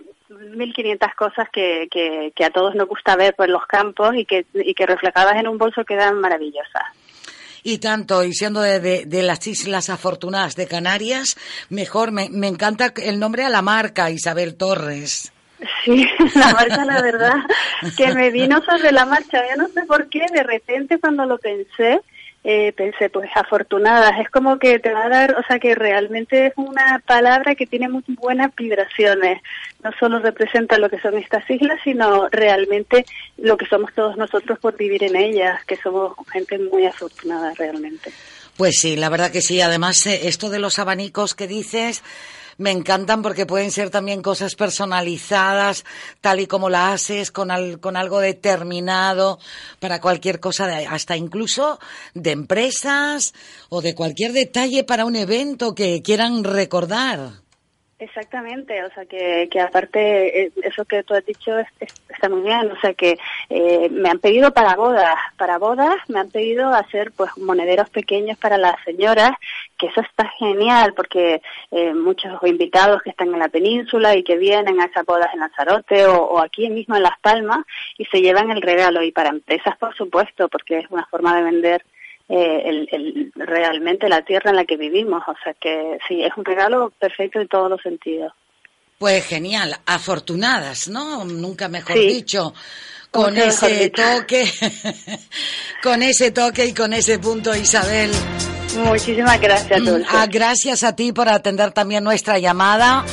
[0.56, 4.46] 1500 cosas que, que, que a todos nos gusta ver por los campos y que,
[4.54, 6.84] y que reflejadas en un bolso quedan maravillosas.
[7.64, 11.36] Y tanto, y siendo de, de- de las Islas Afortunadas de Canarias,
[11.70, 15.32] mejor, me, me encanta el nombre a la marca, Isabel Torres.
[15.84, 16.06] Sí,
[16.36, 17.34] la marcha, la verdad,
[17.98, 19.42] que me vino sobre la marcha.
[19.50, 22.02] Yo no sé por qué, de repente cuando lo pensé,
[22.48, 24.20] eh, pensé, pues afortunadas.
[24.20, 27.66] Es como que te va a dar, o sea, que realmente es una palabra que
[27.66, 29.42] tiene muy buenas vibraciones.
[29.84, 33.04] No solo representa lo que son estas islas, sino realmente
[33.38, 38.12] lo que somos todos nosotros por vivir en ellas, que somos gente muy afortunada realmente.
[38.58, 39.60] Pues sí, la verdad que sí.
[39.62, 42.04] Además, eh, esto de los abanicos que dices,
[42.58, 45.84] me encantan porque pueden ser también cosas personalizadas,
[46.22, 49.40] tal y como la haces, con, al- con algo determinado,
[49.80, 51.80] para cualquier cosa, de- hasta incluso
[52.14, 53.34] de empresas
[53.70, 57.45] o de cualquier detalle para un evento que quieran recordar.
[58.06, 62.30] Exactamente, o sea que, que aparte eh, eso que tú has dicho es- es- está
[62.30, 63.18] muy bien, o sea que
[63.50, 68.38] eh, me han pedido para bodas, para bodas me han pedido hacer pues monederos pequeños
[68.38, 69.32] para las señoras,
[69.80, 71.42] que eso está genial porque
[71.72, 75.40] eh, muchos invitados que están en la península y que vienen a esas bodas en
[75.40, 77.66] Lanzarote o, o aquí mismo en Las Palmas
[77.98, 81.44] y se llevan el regalo y para empresas por supuesto porque es una forma de
[81.44, 81.84] vender
[82.30, 85.24] eh, el, el- realmente la tierra en la que vivimos.
[85.28, 88.34] O sea que sí, es un regalo perfecto en todos los sentidos.
[88.98, 91.26] Pues genial, afortunadas, ¿no?
[91.26, 92.08] Nunca mejor Sí.
[92.08, 92.54] dicho.
[93.12, 94.46] Con ese toque,
[95.84, 98.12] con ese toque y con ese punto, Isabel.
[98.78, 100.10] Muchísimas gracias, Mm, Dulce.
[100.12, 103.06] ah, gracias a ti por atender también nuestra llamada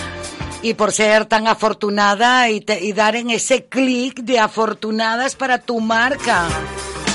[0.61, 5.59] y por ser tan afortunada y, te- y dar en ese clic de afortunadas para
[5.61, 6.49] tu marca.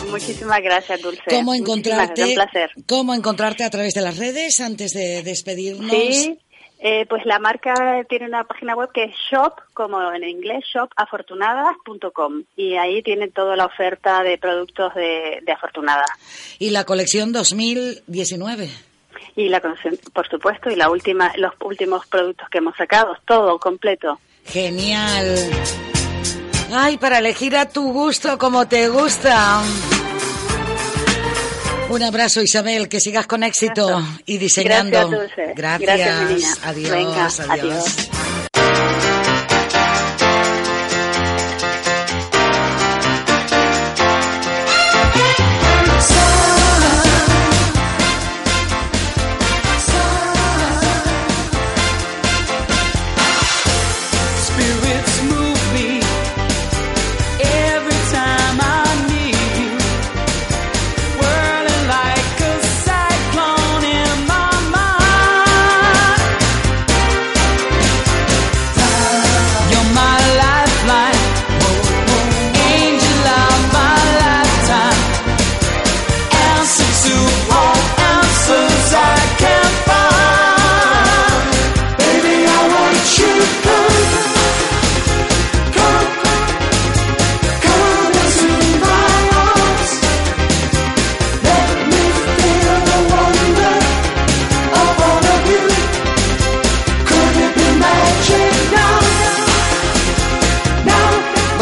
[0.10, 1.24] Muchísimas gracias, Dulce.
[1.30, 2.24] ¿Cómo encontrarte?
[2.24, 2.72] Un placer.
[2.88, 5.92] ¿Cómo encontrarte a través de las redes antes de despedirnos?
[5.92, 6.40] Sí,
[6.80, 7.74] eh, pues la marca
[8.08, 12.44] tiene una página web que es shop, como en inglés, shopafortunadas.com.
[12.56, 16.10] Y ahí tiene toda la oferta de productos de, de Afortunadas.
[16.60, 18.70] Y la colección 2019.
[19.36, 23.58] Y la colección, por supuesto, y la última, los últimos productos que hemos sacado, todo
[23.60, 24.20] completo.
[24.46, 25.36] Genial.
[26.72, 29.62] Ay, para elegir a tu gusto como te gusta.
[31.90, 35.10] Un abrazo, Isabel, que sigas con éxito y diseñando.
[35.10, 35.54] Gracias, Dulce.
[35.56, 35.98] Gracias.
[35.98, 36.54] Gracias, mi niña.
[36.64, 37.40] Adiós, Venga, adiós.
[37.50, 38.10] adiós.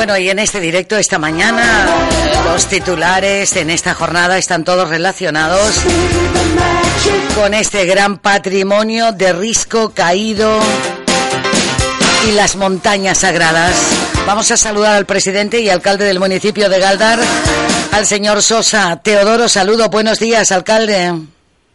[0.06, 1.88] Bueno, y en este directo esta mañana,
[2.46, 5.78] los titulares en esta jornada están todos relacionados
[7.34, 10.60] con este gran patrimonio de risco caído
[12.30, 13.74] y las montañas sagradas.
[14.28, 17.20] Vamos a saludar al presidente y alcalde del municipio de Galdar,
[17.92, 19.02] al señor Sosa.
[19.02, 19.90] Teodoro, saludo.
[19.90, 21.14] Buenos días, alcalde.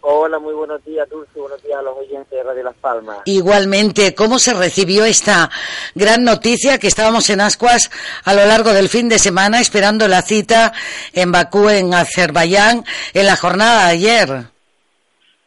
[0.02, 1.38] Hola, muy buenos días, Dulce.
[1.38, 3.18] Buenos días a los oyentes de Radio Las Palmas.
[3.26, 5.50] Igualmente, ¿cómo se recibió esta
[5.94, 7.90] gran noticia que estábamos en Ascuas
[8.24, 10.72] a lo largo del fin de semana esperando la cita
[11.12, 14.28] en Bakú, en Azerbaiyán, en la jornada de ayer?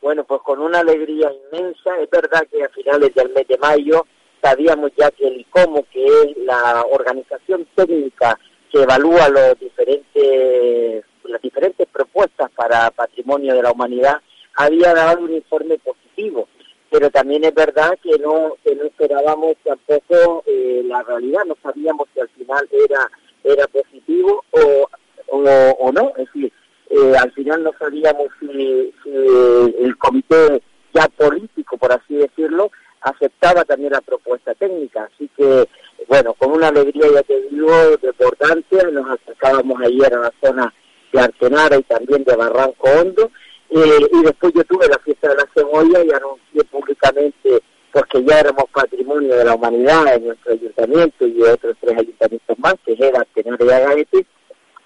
[0.01, 1.97] Bueno, pues con una alegría inmensa.
[1.99, 4.05] Es verdad que a finales del mes de mayo
[4.39, 8.37] sabíamos ya que el ICOMO, que es la organización técnica
[8.71, 14.21] que evalúa los diferentes las diferentes propuestas para patrimonio de la humanidad,
[14.55, 16.47] había dado un informe positivo.
[16.89, 22.07] Pero también es verdad que no, que no esperábamos tampoco eh, la realidad, no sabíamos
[22.13, 23.09] si al final era,
[23.43, 24.87] era positivo o,
[25.27, 26.09] o, no.
[26.17, 26.53] Es decir,
[26.91, 30.61] eh, al final no sabíamos si, el comité
[30.93, 32.69] ya político, por así decirlo,
[33.01, 35.09] aceptaba también la propuesta técnica.
[35.13, 35.67] Así que,
[36.07, 40.73] bueno, con una alegría, ya te digo, desbordante, nos acercábamos ayer a la zona
[41.11, 43.31] de Artenara y también de Barranco Hondo,
[43.75, 47.61] eh, y después yo tuve la fiesta de la cebolla y anuncié públicamente
[47.91, 52.75] porque ya éramos patrimonio de la humanidad en nuestro ayuntamiento y otros tres ayuntamientos más,
[52.85, 54.25] que era Artenara y Agaete,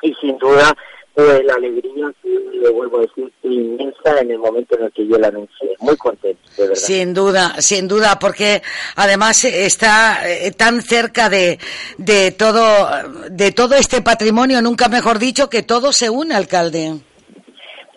[0.02, 0.76] y sin duda
[1.14, 5.18] pues la alegría le vuelvo a decir inmensa en el momento en el que yo
[5.18, 5.70] la anuncié.
[5.80, 6.76] Muy contento, de verdad.
[6.76, 8.62] Sin duda, sin duda, porque
[8.96, 11.58] además está eh, tan cerca de,
[11.98, 12.88] de todo,
[13.32, 17.00] de todo este patrimonio, nunca mejor dicho, que todo se une, alcalde.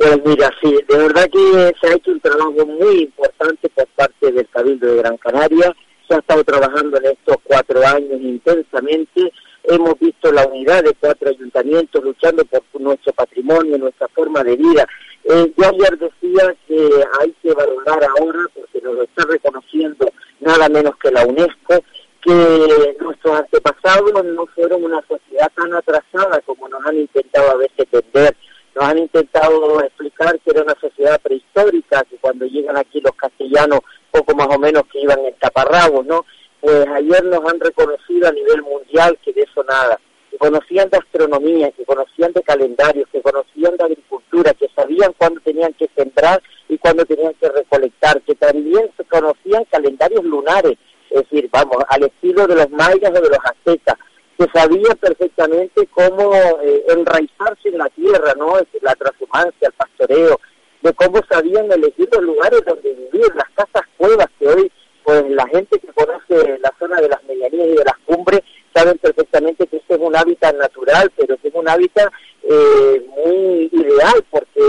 [0.01, 4.32] Pues mira, sí, de verdad que se ha hecho un trabajo muy importante por parte
[4.32, 5.76] del Cabildo de Gran Canaria.
[6.09, 9.30] Se ha estado trabajando en estos cuatro años intensamente
[9.64, 14.86] hemos visto la unidad de cuatro ayuntamientos luchando por nuestro patrimonio, nuestra forma de vida.
[15.24, 20.96] Eh, yo decía que hay que valorar ahora, porque nos lo está reconociendo nada menos
[20.96, 21.84] que la UNESCO,
[22.22, 27.86] que nuestros antepasados no fueron una sociedad tan atrasada como nos han intentado a veces
[27.92, 28.34] vender.
[28.80, 33.80] Nos han intentado explicar que era una sociedad prehistórica, que cuando llegan aquí los castellanos,
[34.10, 36.24] poco más o menos que iban en taparrabos, ¿no?
[36.62, 40.00] pues ayer nos han reconocido a nivel mundial que de eso nada,
[40.30, 45.42] que conocían de astronomía, que conocían de calendarios, que conocían de agricultura, que sabían cuándo
[45.42, 50.78] tenían que sembrar y cuándo tenían que recolectar, que también conocían calendarios lunares,
[51.10, 53.96] es decir, vamos, al estilo de los mayas o de los aztecas,
[54.41, 56.32] que sabían perfectamente cómo
[56.62, 58.55] eh, enraizarse en la tierra, ¿no?
[58.80, 60.41] La transhumancia, el pastoreo,
[60.80, 64.72] de cómo sabían elegir los lugares donde vivir, las casas cuevas que hoy
[65.05, 68.41] pues la gente que conoce la zona de las medianías y de las cumbres
[68.74, 72.11] saben perfectamente que este es un hábitat natural, pero que es un hábitat
[72.43, 74.61] eh, muy ideal porque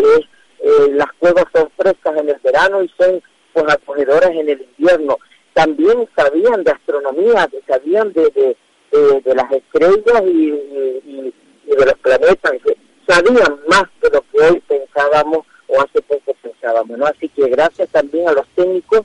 [0.59, 3.21] eh, las cuevas son frescas en el verano y son
[3.53, 5.17] pues acogedoras en el invierno.
[5.53, 8.57] También sabían de astronomía, sabían de,
[8.91, 12.51] de, las estrellas y, de los planetas,
[13.07, 17.05] sabían más de lo que hoy pensábamos o hace poco pensábamos, ¿no?
[17.05, 19.01] Así que gracias también a los técnicos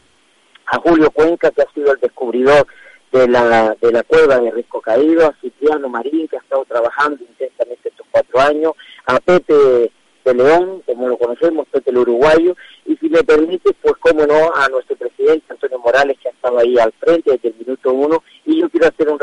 [0.67, 2.67] a Julio Cuenca, que ha sido el descubridor
[3.13, 7.23] de la, de la cueva de Risco Caído, a Cipriano Marín, que ha estado trabajando
[7.23, 8.73] intensamente estos cuatro años,
[9.07, 9.93] a Pepe
[10.25, 14.53] de León, como lo conocemos, Pepe el uruguayo, y si me permite, pues cómo no,
[14.55, 18.23] a nuestro presidente Antonio Morales, que ha estado ahí al frente desde el minuto uno,
[18.45, 19.16] y yo quiero hacer un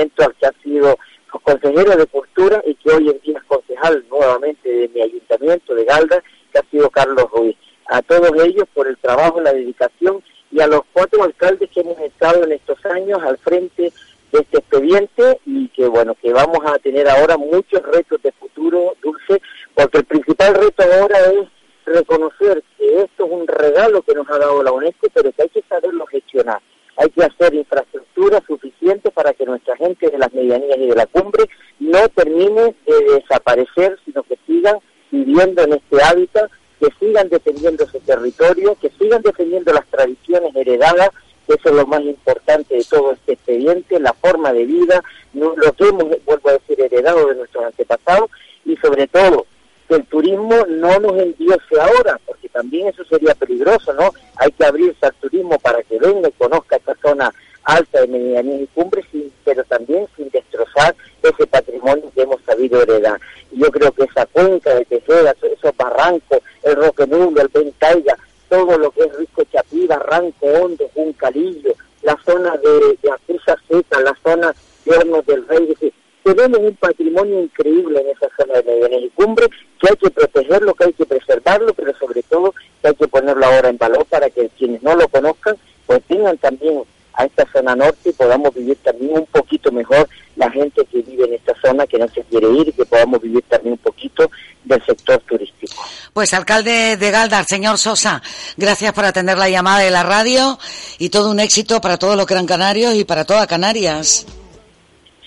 [0.00, 0.96] al que ha sido
[1.42, 5.84] consejero de Cultura y que hoy en día es concejal nuevamente de mi ayuntamiento de
[5.84, 6.22] Galda,
[6.52, 7.56] que ha sido Carlos Ruiz.
[7.86, 11.98] A todos ellos por el trabajo, la dedicación y a los cuatro alcaldes que hemos
[12.00, 13.92] estado en estos años al frente
[14.32, 18.94] de este expediente y que bueno que vamos a tener ahora muchos retos de futuro
[19.02, 19.40] dulce
[19.74, 21.48] porque el principal reto ahora es
[21.84, 25.48] reconocer que esto es un regalo que nos ha dado la UNESCO pero que hay
[25.48, 26.60] que saberlo gestionar
[27.00, 31.06] hay que hacer infraestructura suficiente para que nuestra gente de las medianías y de la
[31.06, 31.44] cumbre
[31.78, 34.78] no termine de desaparecer sino que sigan
[35.10, 41.10] viviendo en este hábitat que sigan defendiendo su territorio, que sigan defendiendo las tradiciones heredadas,
[41.46, 45.02] que eso es lo más importante de todo este expediente, la forma de vida,
[45.34, 48.30] lo que hemos, vuelvo a decir, heredado de nuestros antepasados
[48.64, 49.46] y sobre todo
[49.88, 54.12] que el turismo no nos endiose ahora, porque también eso sería peligroso, ¿no?
[54.36, 57.34] Hay que abrirse al turismo para que venga y conozca esta zona
[57.70, 59.04] alta de medianía y cumbre,
[59.44, 63.20] pero también sin destrozar ese patrimonio que hemos sabido heredar.
[63.52, 68.16] Yo creo que esa cuenca de Tejeda, esos barrancos, el Roque Nulo, el Ventaiga,
[68.48, 74.16] todo lo que es Risco Chapí, Barranco Hondo, Juncalillo, la zona de, de Seca, la
[74.22, 74.54] zona
[74.84, 75.76] de Hornos del Rey,
[76.22, 80.74] tenemos un patrimonio increíble en esa zona de medianía y cumbre que hay que protegerlo,
[80.74, 82.52] que hay que preservarlo, pero sobre todo
[82.82, 85.56] que hay que ponerlo ahora en valor para que quienes no lo conozcan
[85.86, 86.84] pues tengan también
[87.20, 91.24] a esta zona norte y podamos vivir también un poquito mejor la gente que vive
[91.26, 94.30] en esta zona, que no se quiere ir y que podamos vivir también un poquito
[94.64, 95.74] del sector turístico.
[96.14, 98.22] Pues alcalde de Galdar, señor Sosa,
[98.56, 100.58] gracias por atender la llamada de la radio
[100.98, 104.26] y todo un éxito para todos los Gran Canarios y para toda Canarias.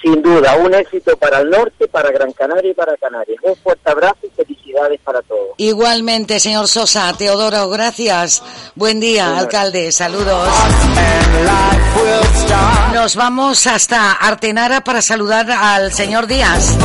[0.01, 3.37] Sin duda, un éxito para el norte, para Gran Canaria y para Canarias.
[3.43, 4.62] Un fuerte abrazo y felicidades
[5.03, 5.49] para todos.
[5.57, 8.41] Igualmente, señor Sosa, Teodoro, gracias.
[8.75, 10.49] Buen día, alcalde, saludos.
[12.93, 16.77] Nos vamos hasta Artenara para saludar al señor Díaz.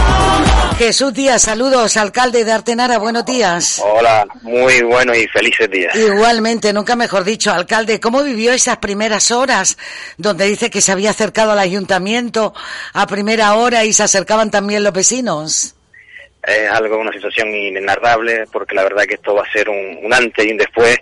[0.79, 3.83] Jesús Díaz, saludos, alcalde de Artenara, buenos días.
[3.85, 5.95] Hola, muy buenos y felices días.
[5.97, 9.77] Igualmente, nunca mejor dicho, alcalde, ¿cómo vivió esas primeras horas
[10.19, 12.55] donde dice que se había acercado al ayuntamiento
[12.93, 15.75] a primera hora y se acercaban también los vecinos?
[16.49, 20.47] Es algo, una situación inenarrable porque la verdad que esto va a ser un, antes
[20.47, 20.99] y un después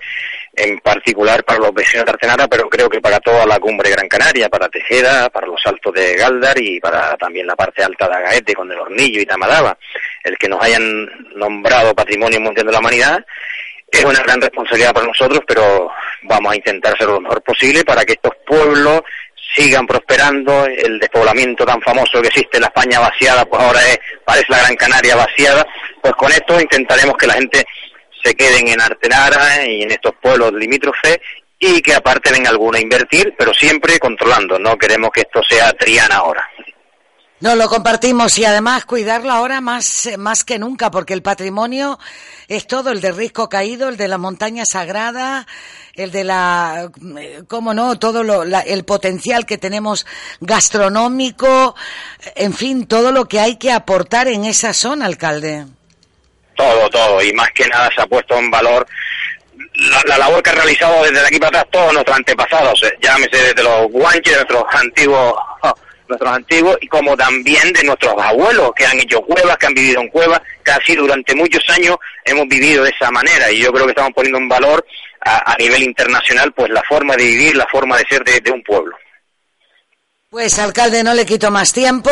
[0.55, 4.09] en particular para los vecinos de Artenara, pero creo que para toda la cumbre Gran
[4.09, 8.14] Canaria, para Tejeda, para los altos de Galdar y para también la parte alta de
[8.14, 9.76] Agaete con el Hornillo y Tamadaba.
[10.24, 13.24] El que nos hayan nombrado Patrimonio Mundial de la Humanidad
[13.90, 15.90] es una gran responsabilidad para nosotros, pero
[16.22, 19.03] vamos a intentar hacer lo mejor posible para que estos pueblos
[19.57, 23.98] sigan prosperando, el despoblamiento tan famoso que existe en la España vaciada, pues ahora es,
[24.24, 25.66] parece la Gran Canaria vaciada,
[26.02, 27.64] pues con esto intentaremos que la gente
[28.22, 31.18] se queden en Artenara y en estos pueblos limítrofes
[31.59, 34.59] y que aparte venga alguno a invertir, pero siempre controlando.
[34.59, 36.48] No queremos que esto sea Triana ahora.
[37.39, 41.99] No, lo compartimos y además cuidarlo ahora más, más que nunca, porque el patrimonio
[42.49, 45.47] es todo, el de Risco Caído, el de la montaña sagrada,
[45.95, 50.07] el de la, eh, cómo no, todo lo, la- el potencial que tenemos
[50.41, 51.74] gastronómico,
[52.37, 55.66] en fin, todo lo que hay que aportar en esa zona, alcalde.
[56.57, 57.22] Todo, todo.
[57.22, 58.87] Y más que nada se ha puesto en valor
[59.74, 63.37] la, la labor que ha realizado desde aquí para atrás todos nuestros antepasados, eh, llámese
[63.37, 65.34] desde los guanches, nuestros antiguos,
[66.09, 70.00] nuestros antiguos, y como también de nuestros abuelos que han hecho cuevas, que han vivido
[70.00, 70.40] en cuevas,
[70.74, 73.50] así durante muchos años hemos vivido de esa manera.
[73.50, 74.84] Y yo creo que estamos poniendo en valor
[75.20, 78.50] a, a nivel internacional pues la forma de vivir, la forma de ser de- de
[78.50, 78.96] un pueblo.
[80.29, 82.11] Pues alcalde, no le quito más tiempo,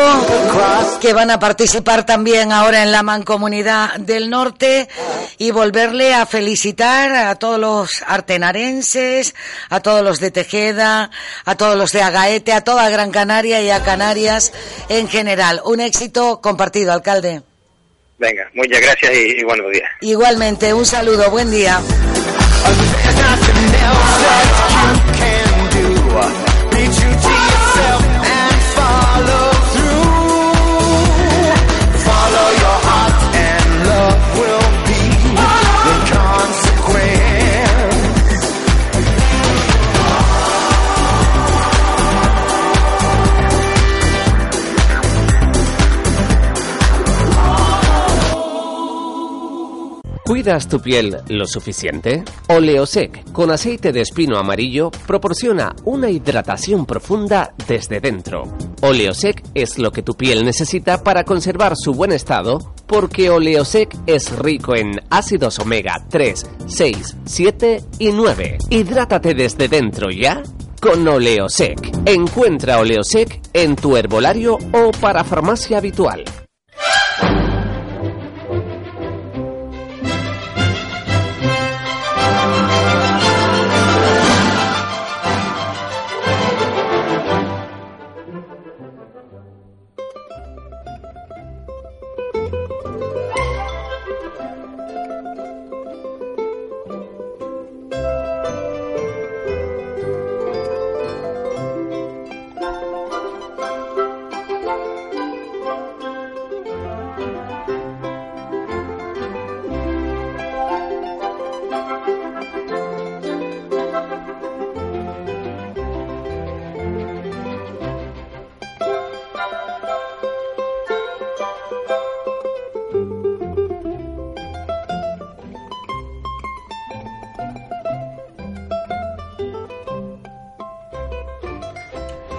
[1.01, 4.87] que van a participar también ahora en la Mancomunidad del Norte
[5.37, 9.35] y volverle a felicitar a todos los artenarenses,
[9.69, 11.11] a todos los de Tejeda,
[11.43, 14.53] a todos los de Agaete, a toda Gran Canaria y a Canarias
[14.87, 15.59] en general.
[15.65, 17.41] Un éxito compartido, alcalde.
[18.17, 19.89] Venga, muchas gracias y, y buenos días.
[19.99, 21.81] Igualmente, un saludo, buen día.
[50.25, 52.23] ¿Cuidas tu piel lo suficiente?
[52.47, 58.41] Oleosec con aceite de espino amarillo proporciona una hidratación profunda desde dentro.
[58.81, 64.35] Oleosec es lo que tu piel necesita para conservar su buen estado porque Oleosec es
[64.35, 68.57] rico en ácidos omega 3, 6, 7 y 9.
[68.71, 70.41] Hidrátate desde dentro ya
[70.81, 71.77] con Oleosec.
[72.07, 76.25] Encuentra Oleosec en tu herbolario o para farmacia habitual.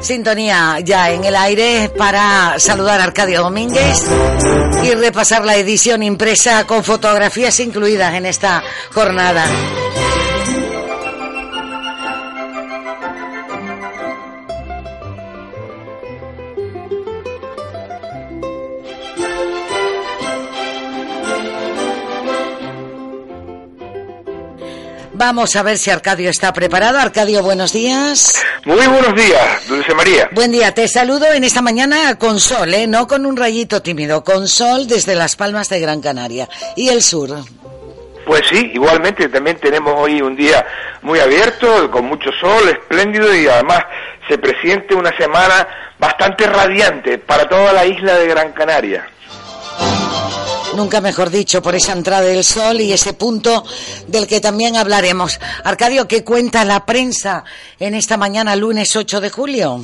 [0.06, 4.04] Sintonía ya en el aire para saludar a Arcadio Domínguez
[4.84, 9.44] y repasar la edición impresa con fotografías incluidas en esta jornada.
[25.26, 27.00] Vamos a ver si Arcadio está preparado.
[27.00, 28.32] Arcadio, buenos días.
[28.64, 30.28] Muy buenos días, Dulce María.
[30.30, 32.86] Buen día, te saludo en esta mañana con sol, ¿eh?
[32.86, 37.02] no con un rayito tímido, con sol desde las palmas de Gran Canaria y el
[37.02, 37.30] sur.
[38.24, 40.64] Pues sí, igualmente también tenemos hoy un día
[41.02, 43.80] muy abierto, con mucho sol, espléndido y además
[44.28, 45.66] se presiente una semana
[45.98, 49.08] bastante radiante para toda la isla de Gran Canaria.
[50.76, 53.64] Nunca mejor dicho, por esa entrada del sol y ese punto
[54.08, 55.40] del que también hablaremos.
[55.64, 57.44] Arcadio, ¿qué cuenta la prensa
[57.80, 59.80] en esta mañana, lunes 8 de julio?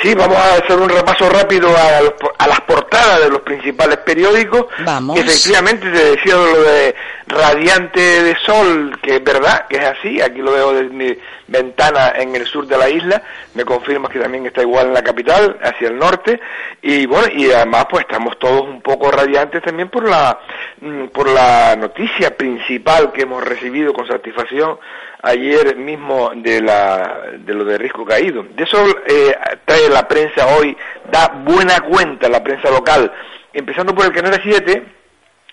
[0.00, 3.96] Sí, vamos a hacer un repaso rápido a, los- a las portadas de los principales
[3.98, 4.66] periódicos.
[4.84, 5.18] Vamos.
[5.18, 6.94] Efectivamente te decía lo de
[7.26, 10.20] radiante de sol, que es verdad, que es así.
[10.20, 11.18] Aquí lo veo desde mi
[11.48, 13.22] ventana en el sur de la isla.
[13.54, 16.40] Me confirmas que también está igual en la capital, hacia el norte.
[16.82, 20.38] Y bueno, y además pues estamos todos un poco radiantes también por la,
[20.80, 24.78] mm, por la noticia principal que hemos recibido con satisfacción
[25.22, 28.42] ayer mismo de la de lo de risco caído.
[28.42, 30.76] De eso eh, trae la prensa hoy,
[31.10, 33.10] da buena cuenta la prensa local,
[33.52, 34.82] empezando por el Canal 7,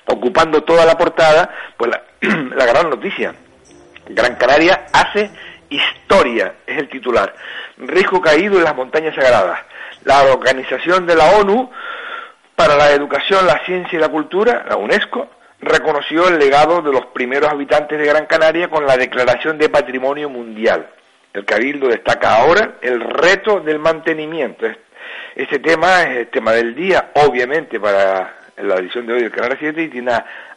[0.05, 2.03] ocupando toda la portada, pues la,
[2.55, 3.33] la gran noticia.
[4.07, 5.29] Gran Canaria hace
[5.69, 7.33] historia, es el titular.
[7.77, 9.59] Risco caído en las montañas sagradas.
[10.03, 11.69] La organización de la ONU
[12.55, 15.29] para la educación, la ciencia y la cultura, la UNESCO,
[15.61, 20.29] reconoció el legado de los primeros habitantes de Gran Canaria con la declaración de patrimonio
[20.29, 20.87] mundial.
[21.33, 24.65] El Cabildo destaca ahora el reto del mantenimiento.
[24.65, 24.77] Es-
[25.35, 29.55] Este tema es el tema del día, obviamente, para la edición de hoy del Canal
[29.59, 30.11] 7 y tiene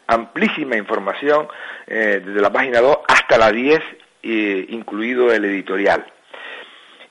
[0.06, 1.46] amplísima información
[1.86, 3.80] eh, desde la página 2 hasta la 10,
[4.22, 6.04] eh, incluido el editorial.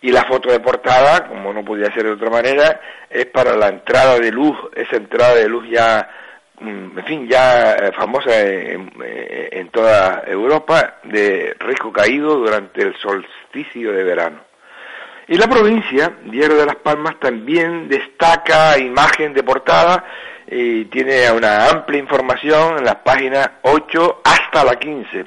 [0.02, 3.70] Y la foto de portada, como no podía ser de otra manera, es para la
[3.70, 6.10] entrada de luz, esa entrada de luz ya,
[6.62, 12.96] en fin, ya eh, famosa en, eh, en toda Europa, de risco caído durante el
[12.98, 14.40] solsticio de verano.
[15.28, 20.04] Y la provincia, Diario de las Palmas, también destaca imagen de portada
[20.48, 25.26] y tiene una amplia información en las páginas 8 hasta la 15.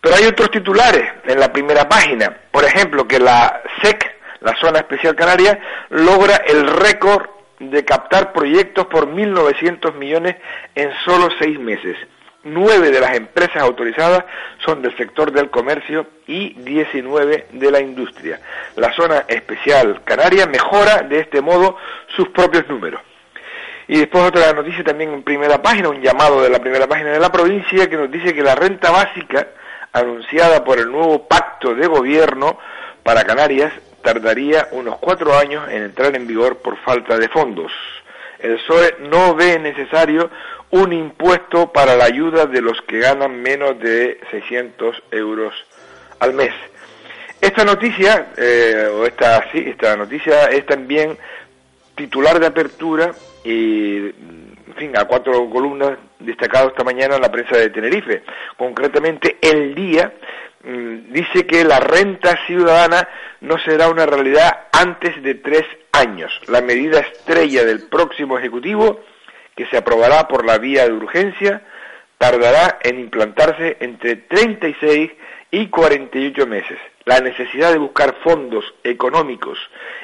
[0.00, 2.36] Pero hay otros titulares en la primera página.
[2.50, 4.04] Por ejemplo, que la SEC,
[4.40, 5.58] la Zona Especial Canaria,
[5.88, 10.36] logra el récord de captar proyectos por 1.900 millones
[10.74, 11.96] en solo seis meses.
[12.44, 14.24] Nueve de las empresas autorizadas
[14.64, 18.40] son del sector del comercio y 19 de la industria.
[18.76, 21.76] La Zona Especial Canaria mejora de este modo
[22.16, 23.00] sus propios números.
[23.88, 27.18] Y después otra noticia también en primera página, un llamado de la primera página de
[27.18, 29.48] la provincia que nos dice que la renta básica
[29.92, 32.58] anunciada por el nuevo pacto de gobierno
[33.02, 33.72] para Canarias
[34.08, 37.70] tardaría unos cuatro años en entrar en vigor por falta de fondos.
[38.38, 40.30] El PSOE no ve necesario
[40.70, 45.52] un impuesto para la ayuda de los que ganan menos de 600 euros
[46.20, 46.52] al mes.
[47.38, 51.18] Esta noticia, eh, o esta, sí, esta noticia es también
[51.94, 53.12] titular de apertura
[53.44, 58.22] y, en fin, a cuatro columnas destacado esta mañana en la prensa de Tenerife.
[58.56, 60.14] Concretamente, El Día
[60.68, 63.08] dice que la renta ciudadana
[63.40, 66.30] no será una realidad antes de tres años.
[66.48, 69.00] La medida estrella del próximo Ejecutivo,
[69.56, 71.62] que se aprobará por la vía de urgencia,
[72.18, 75.10] tardará en implantarse entre 36
[75.50, 76.78] y 48 meses.
[77.08, 79.58] La necesidad de buscar fondos económicos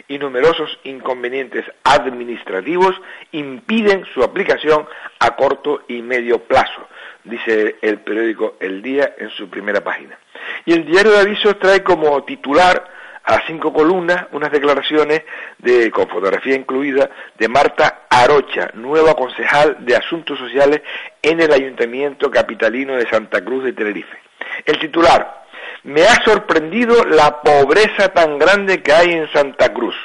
[0.09, 2.99] y numerosos inconvenientes administrativos
[3.33, 4.89] impiden su aplicación
[5.19, 6.89] a corto y medio plazo,
[7.23, 10.19] dice el periódico El Día en su primera página.
[10.65, 12.91] Y el diario de avisos trae como titular
[13.23, 15.25] a cinco columnas unas declaraciones
[15.59, 20.81] de, con fotografía incluida de Marta Arocha, nueva concejal de Asuntos Sociales
[21.21, 24.17] en el Ayuntamiento Capitalino de Santa Cruz de Tenerife.
[24.65, 25.44] El titular,
[25.85, 29.97] me ha sorprendido la pobreza tan grande que hay en Santa Cruz.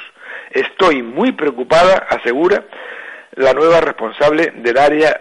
[0.50, 2.64] Estoy muy preocupada, asegura
[3.32, 5.18] la nueva responsable del área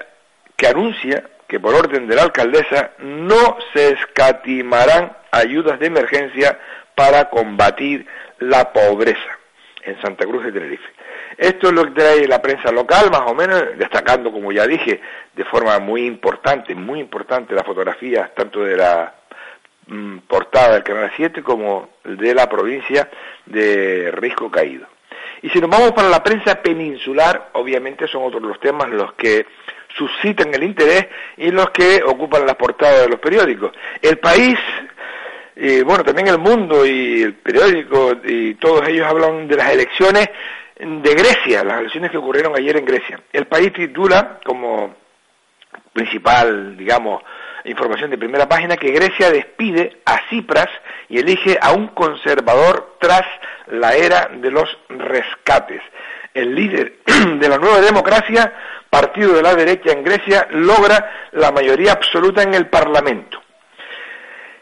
[0.55, 6.59] que anuncia que por orden de la alcaldesa no se escatimarán ayudas de emergencia
[6.95, 8.05] para combatir
[8.39, 9.39] la pobreza
[9.83, 10.89] en Santa Cruz de Tenerife.
[11.37, 14.99] Esto es lo que trae la prensa local, más o menos, destacando, como ya dije,
[15.33, 19.13] de forma muy importante, muy importante las fotografías tanto de la
[19.89, 23.09] mm, portada del Canal 7 como de la provincia
[23.45, 24.87] de Risco Caído.
[25.41, 29.45] Y si nos vamos para la prensa peninsular, obviamente son otros los temas los que
[29.97, 33.71] suscitan el interés y los que ocupan las portadas de los periódicos.
[34.01, 34.57] El país,
[35.55, 40.29] y bueno, también el mundo y el periódico y todos ellos hablan de las elecciones
[40.79, 43.19] de Grecia, las elecciones que ocurrieron ayer en Grecia.
[43.33, 44.95] El país titula como
[45.91, 47.21] principal, digamos,
[47.69, 50.69] información de primera página que Grecia despide a Cipras
[51.07, 53.23] y elige a un conservador tras
[53.67, 55.81] la era de los rescates.
[56.33, 56.99] El líder
[57.39, 58.53] de la nueva democracia,
[58.89, 63.41] partido de la derecha en Grecia, logra la mayoría absoluta en el Parlamento.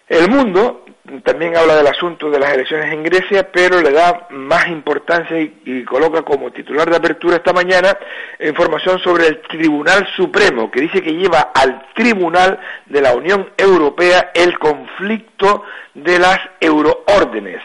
[0.08, 0.86] El mundo
[1.24, 5.84] también habla del asunto de las elecciones en Grecia, pero le da más importancia y,
[5.86, 7.98] coloca como titular de apertura esta mañana
[8.40, 14.32] información sobre el Tribunal Supremo, que dice que lleva al Tribunal de la Unión Europea
[14.34, 17.62] el conflicto de las euroórdenes.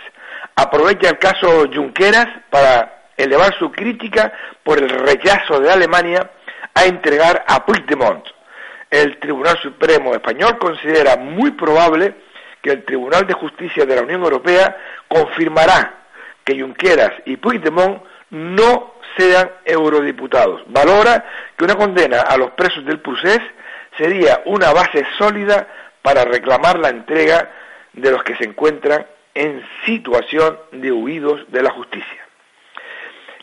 [0.55, 4.33] Aprovecha el caso Junqueras para elevar su crítica
[4.63, 6.31] por el rechazo de Alemania
[6.75, 8.25] a entregar a Puigdemont.
[8.91, 12.15] El Tribunal Supremo español considera muy probable
[12.63, 14.77] que el Tribunal de Justicia de la Unión Europea
[15.09, 16.03] confirmará
[16.45, 20.63] que Junqueras y Puigdemont no sean eurodiputados.
[20.69, 21.25] Valora
[21.57, 23.41] que una condena a los presos del procés
[23.99, 25.67] sería una base sólida
[26.01, 27.51] para reclamar la entrega
[27.93, 32.27] de los que se encuentran en situación de huidos de la justicia.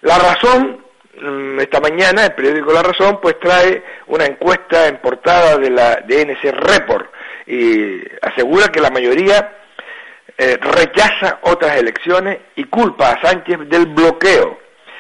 [0.02, 0.84] La razón,
[1.22, 5.96] mm, esta mañana el periódico La Razón pues trae una encuesta en portada de la
[5.98, 7.12] de NC Report
[7.50, 9.58] y asegura que la mayoría
[10.38, 14.60] eh, rechaza otras elecciones y culpa a Sánchez del bloqueo.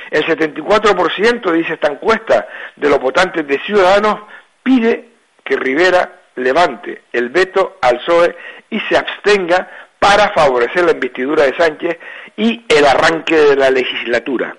[0.09, 4.21] El 74% dice esta encuesta de los votantes de Ciudadanos
[4.63, 5.09] pide
[5.43, 8.35] que Rivera levante el veto al PSOE
[8.71, 9.69] y se abstenga
[9.99, 11.99] para favorecer la investidura de Sánchez
[12.35, 14.55] y el arranque de la legislatura.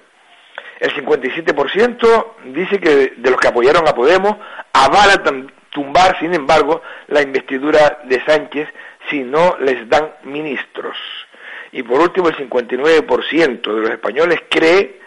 [0.78, 4.36] El 57% dice que de los que apoyaron a Podemos
[4.72, 5.22] avala
[5.70, 8.68] tumbar, sin embargo, la investidura de Sánchez
[9.08, 10.96] si no les dan ministros.
[11.72, 15.00] Y por último, el 59% de los españoles cree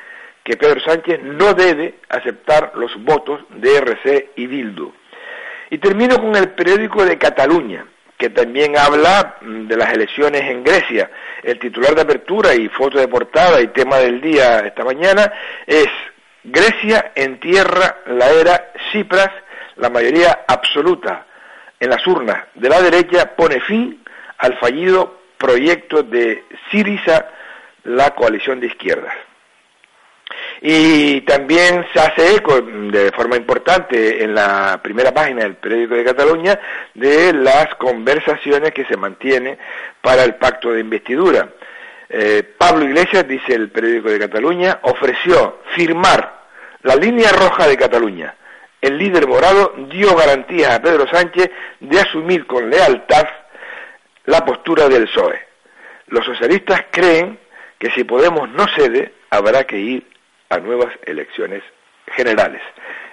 [0.43, 4.93] que Pedro Sánchez no debe aceptar los votos de RC y Bildu.
[5.70, 7.86] Y termino con el periódico de Cataluña,
[8.18, 11.09] que también habla mm, de las elecciones en Grecia.
[11.41, 15.32] El titular de apertura y foto de portada y tema del día esta mañana
[15.66, 15.88] es
[16.43, 19.32] Grecia entierra la era Cipras,
[19.78, 21.26] la mayoría absoluta
[21.80, 24.04] en las urnas de la derecha pone fin
[24.38, 27.26] al fallido proyecto de Siriza,
[27.84, 29.14] la coalición de izquierdas.
[30.62, 36.06] Y también se hace eco de forma importante en la primera página del periódico de
[36.06, 36.60] Cataluña
[36.94, 39.58] de las conversaciones que se mantienen
[40.02, 41.50] para el pacto de investidura.
[42.10, 46.44] Eh, Pablo Iglesias, dice el periódico de Cataluña, ofreció firmar
[46.84, 48.34] la línea roja de Cataluña.
[48.84, 53.26] El líder morado dio garantías a Pedro Sánchez de asumir con lealtad
[54.26, 55.40] la postura del PSOE.
[56.08, 57.40] Los socialistas creen
[57.80, 60.06] que si Podemos no cede, habrá que ir
[60.50, 61.64] a nuevas elecciones
[62.08, 62.62] generales.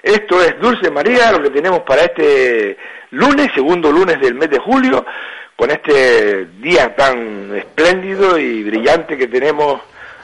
[0.03, 2.77] Esto es Dulce María, lo que tenemos para este
[3.11, 5.07] lunes, segundo lunes del mes de julio,
[5.55, 9.81] con este día tan espléndido y brillante que tenemos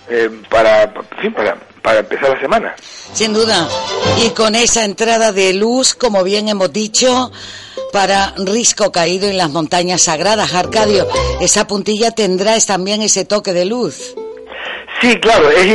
[0.09, 2.75] eh, para, para, para empezar la semana.
[3.13, 3.69] Sin duda.
[4.25, 7.31] Y con esa entrada de luz, como bien hemos dicho,
[7.93, 10.55] para Risco Caído en las montañas sagradas.
[10.55, 11.07] Arcadio,
[11.41, 14.15] esa puntilla tendrá también ese toque de luz.
[15.01, 15.67] Sí, claro, es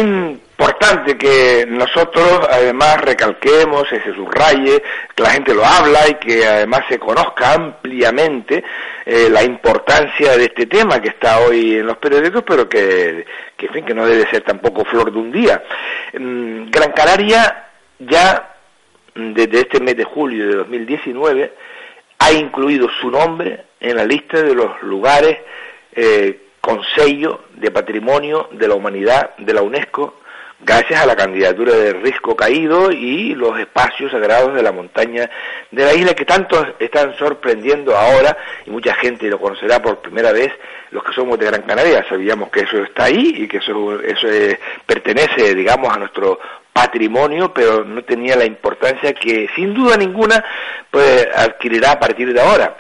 [0.62, 4.84] importante que nosotros además recalquemos, se subraye,
[5.16, 8.64] que la gente lo habla y que además se conozca ampliamente
[9.04, 13.26] eh, la importancia de este tema que está hoy en los periódicos, pero que,
[13.58, 15.64] que, fin, que no debe ser tampoco flor de un día.
[16.14, 18.54] Mm, Gran Canaria ya
[19.16, 21.54] desde este mes de julio de 2019
[22.20, 25.40] ha incluido su nombre en la lista de los lugares
[25.94, 26.40] eh,
[27.56, 30.21] de patrimonio de la humanidad de la UNESCO
[30.64, 35.30] gracias a la candidatura de Risco Caído y los espacios sagrados de la montaña
[35.72, 40.32] de la isla que tanto están sorprendiendo ahora y mucha gente lo conocerá por primera
[40.32, 40.52] vez
[40.92, 42.06] los que somos de Gran Canaria.
[42.08, 44.28] Sabíamos que eso está ahí y que eso eso
[44.86, 46.40] pertenece digamos a nuestro
[46.72, 50.44] patrimonio pero no tenía la importancia que sin duda ninguna
[50.90, 52.78] pues adquirirá a partir de ahora.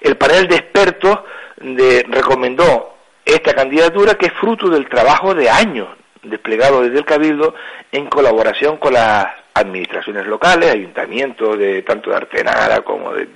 [0.00, 1.20] El panel de expertos
[1.58, 5.88] de, recomendó esta candidatura que es fruto del trabajo de años
[6.22, 7.54] desplegado desde el Cabildo
[7.90, 13.28] en colaboración con las administraciones locales, ayuntamientos de tanto de Artenara como de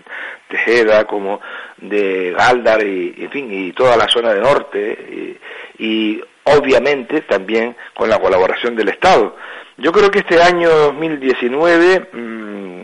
[0.49, 1.41] Tejeda, como
[1.77, 5.39] de Galdar y, en fin, y toda la zona de norte
[5.79, 9.37] y, obviamente también con la colaboración del Estado.
[9.79, 12.83] Yo creo que este año 2019 mmm,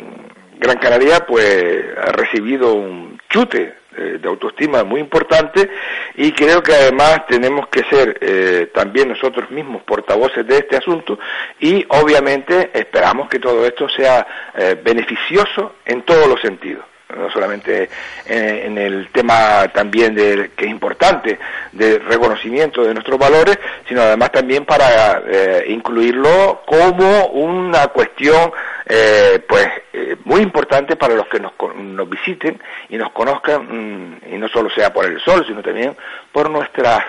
[0.58, 5.68] Gran Canaria pues ha recibido un chute de autoestima muy importante
[6.14, 11.18] y creo que además tenemos que ser eh, también nosotros mismos portavoces de este asunto
[11.60, 16.84] y obviamente esperamos que todo esto sea eh, beneficioso en todos los sentidos
[17.16, 17.88] no solamente
[18.26, 21.38] en, el tema también de, que es importante
[21.72, 23.58] de reconocimiento de nuestros valores,
[23.88, 28.52] sino además también para eh, incluirlo como una cuestión
[28.86, 34.34] eh, pues eh, muy importante para los que nos, nos visiten y nos conozcan mm,
[34.34, 35.96] y no solo sea por el sol, sino también
[36.32, 37.04] por nuestras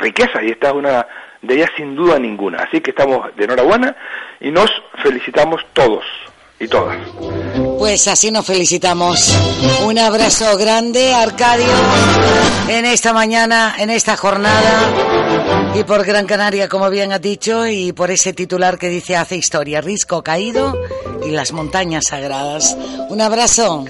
[0.00, 1.06] riquezas y esta es una
[1.42, 2.58] de ellas sin duda ninguna.
[2.58, 3.96] Así que estamos de enhorabuena
[4.40, 4.70] y nos
[5.02, 6.04] felicitamos todos
[6.58, 6.98] y todas.
[7.80, 9.34] Pues así nos felicitamos.
[9.86, 11.66] Un abrazo grande, Arcadio,
[12.68, 15.72] en esta mañana, en esta jornada.
[15.74, 19.36] Y por Gran Canaria, como bien has dicho, y por ese titular que dice hace
[19.36, 20.78] historia, Risco caído
[21.24, 22.76] y las montañas sagradas.
[23.08, 23.86] Un abrazo.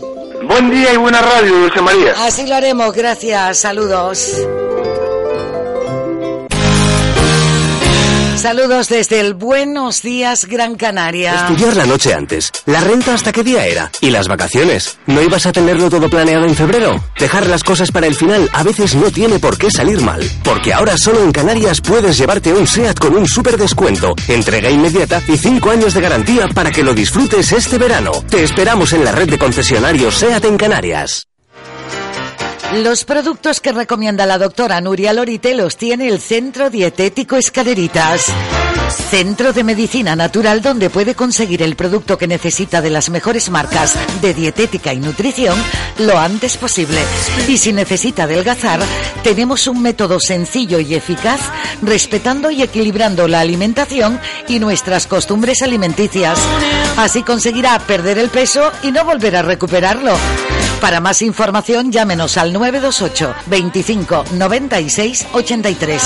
[0.47, 2.15] Buen día y buena radio, Dulce María.
[2.25, 4.37] Así lo haremos, gracias, saludos.
[8.41, 11.47] Saludos desde el Buenos Días Gran Canaria.
[11.47, 12.51] Estudiar la noche antes.
[12.65, 13.91] ¿La renta hasta qué día era?
[14.01, 14.99] ¿Y las vacaciones?
[15.05, 17.05] ¿No ibas a tenerlo todo planeado en febrero?
[17.19, 20.23] Dejar las cosas para el final a veces no tiene por qué salir mal.
[20.43, 25.21] Porque ahora solo en Canarias puedes llevarte un SEAT con un super descuento, entrega inmediata
[25.29, 28.13] y 5 años de garantía para que lo disfrutes este verano.
[28.31, 31.30] Te esperamos en la red de concesionarios SEAT en Canarias.
[32.73, 38.27] Los productos que recomienda la doctora Nuria Lorite los tiene el Centro Dietético Escaleritas.
[38.93, 43.97] Centro de Medicina Natural donde puede conseguir el producto que necesita de las mejores marcas
[44.21, 45.57] de dietética y nutrición
[45.99, 47.01] lo antes posible.
[47.49, 48.81] Y si necesita adelgazar,
[49.23, 51.41] tenemos un método sencillo y eficaz
[51.83, 56.39] respetando y equilibrando la alimentación y nuestras costumbres alimenticias.
[56.97, 60.17] Así conseguirá perder el peso y no volver a recuperarlo.
[60.81, 66.03] Para más información, llámenos al 928 25 96 83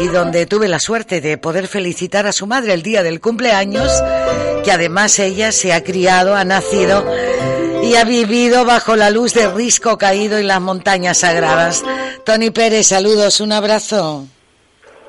[0.00, 3.90] y donde tuve la suerte de poder felicitar a su madre el día del cumpleaños,
[4.64, 7.04] que además ella se ha criado, ha nacido
[7.82, 11.82] y ha vivido bajo la luz de risco caído en las montañas sagradas.
[12.24, 14.26] Tony Pérez, saludos, un abrazo.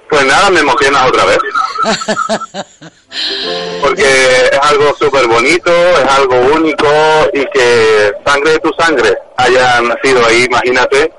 [0.10, 1.38] Pues nada, me emocionas otra vez.
[3.82, 4.04] Porque
[4.52, 6.88] es algo súper bonito, es algo único
[7.34, 11.12] y que sangre de tu sangre haya nacido ahí, imagínate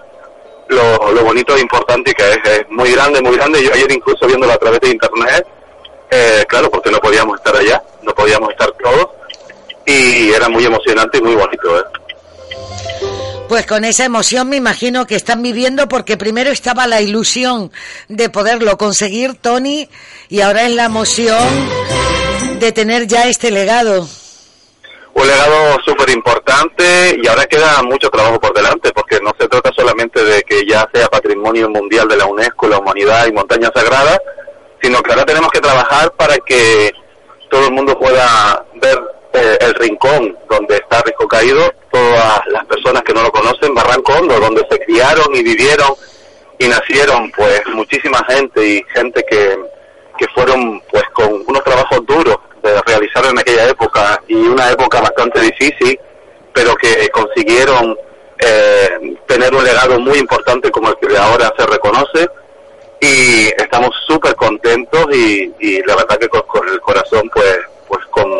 [0.70, 2.38] lo, lo bonito e importante que es.
[2.45, 3.62] Es muy grande, muy grande.
[3.62, 5.47] Yo ayer incluso viéndolo a través de internet,
[6.11, 9.09] eh, claro, porque no podíamos estar allá, no podíamos estar todos
[9.86, 11.78] y era muy emocionante y muy bonito.
[11.78, 11.82] ¿eh?
[13.51, 17.72] Pues con esa emoción me imagino que están viviendo porque primero estaba la ilusión
[18.07, 19.88] de poderlo conseguir, Tony,
[20.28, 21.48] y ahora es la emoción
[22.61, 24.07] de tener ya este legado.
[25.14, 29.72] Un legado súper importante y ahora queda mucho trabajo por delante porque no se trata
[29.76, 34.16] solamente de que ya sea patrimonio mundial de la UNESCO, la humanidad y montaña sagrada,
[34.80, 36.92] sino que ahora tenemos que trabajar para que
[37.51, 43.03] todo el mundo pueda ver eh, el rincón donde está Risco Caído, todas las personas
[43.03, 45.95] que no lo conocen, Barranco Hondo, donde se criaron y vivieron
[46.59, 49.59] y nacieron pues muchísima gente y gente que,
[50.18, 55.01] que fueron pues con unos trabajos duros de realizar en aquella época y una época
[55.01, 55.99] bastante difícil,
[56.53, 57.97] pero que consiguieron
[58.39, 62.28] eh, tener un legado muy importante como el que ahora se reconoce.
[63.01, 68.05] Y estamos súper contentos y, y la verdad que con, con el corazón pues pues
[68.07, 68.31] con,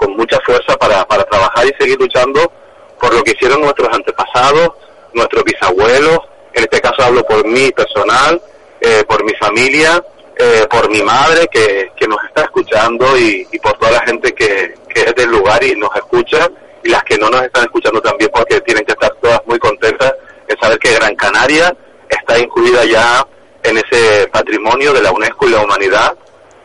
[0.00, 2.50] con mucha fuerza para, para trabajar y seguir luchando
[2.98, 4.70] por lo que hicieron nuestros antepasados,
[5.12, 6.18] nuestros bisabuelos,
[6.54, 8.40] en este caso hablo por mí personal,
[8.80, 10.02] eh, por mi familia,
[10.36, 14.74] eh, por mi madre que, que nos está escuchando y, por toda la gente que,
[14.88, 16.50] que es del lugar y nos escucha
[16.82, 20.14] y las que no nos están escuchando también porque tienen que estar todas muy contentas
[20.48, 21.74] en saber que Gran Canaria
[22.08, 23.26] está incluida ya
[23.62, 26.16] en ese patrimonio de la UNESCO y la humanidad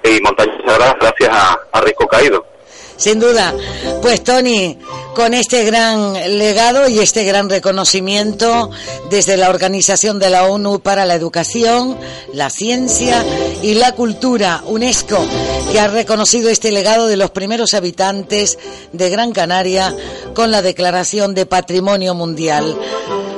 [0.04, 2.55] y Montañas Sagradas gracias a, a Risco Caído.
[2.98, 3.54] Sin duda.
[4.02, 4.78] Pues Tony,
[5.16, 8.70] con este gran legado y este gran reconocimiento
[9.10, 11.98] desde la Organización de la ONU para la Educación,
[12.34, 13.24] la Ciencia
[13.62, 15.18] y la Cultura, UNESCO,
[15.72, 18.58] que ha reconocido este legado de los primeros habitantes
[18.92, 19.96] de Gran Canaria
[20.34, 22.78] con la Declaración de Patrimonio Mundial.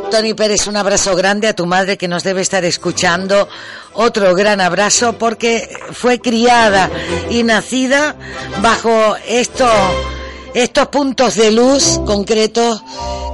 [0.10, 3.48] Tony Pérez, un abrazo grande a tu madre que nos debe estar escuchando.
[3.94, 6.90] Otro gran abrazo porque fue criada
[7.30, 8.16] y nacida
[8.62, 9.68] bajo esto,
[10.54, 12.82] estos puntos de luz concretos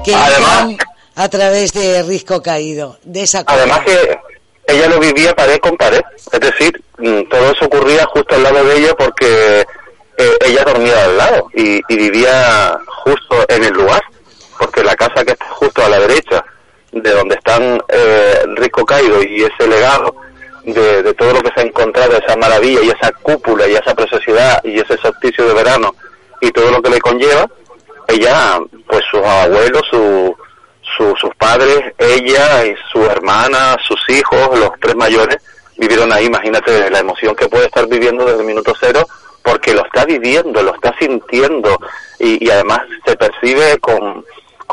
[0.03, 0.77] que están
[1.15, 2.97] a través de Risco Caído.
[3.03, 4.17] De esa Además que
[4.67, 6.01] ella lo vivía pared con pared,
[6.31, 9.65] es decir, mm, todo eso ocurría justo al lado de ella porque
[10.17, 14.01] eh, ella dormía al lado y, y vivía justo en el lugar,
[14.57, 16.43] porque la casa que está justo a la derecha
[16.93, 20.15] de donde están eh, Risco Caído y ese legado
[20.63, 23.93] de, de todo lo que se ha encontrado, esa maravilla y esa cúpula y esa
[23.93, 25.93] preciosidad y ese solsticio de verano
[26.39, 27.47] y todo lo que le conlleva,
[28.07, 30.35] ella, pues sus abuelos, su,
[30.97, 35.37] su- sus padres, ella y su hermana, sus hijos, los tres mayores,
[35.77, 36.25] vivieron ahí.
[36.25, 39.05] Imagínate la emoción que puede estar viviendo desde el minuto cero,
[39.41, 41.77] porque lo está viviendo, lo está sintiendo
[42.19, 44.23] y además se percibe con,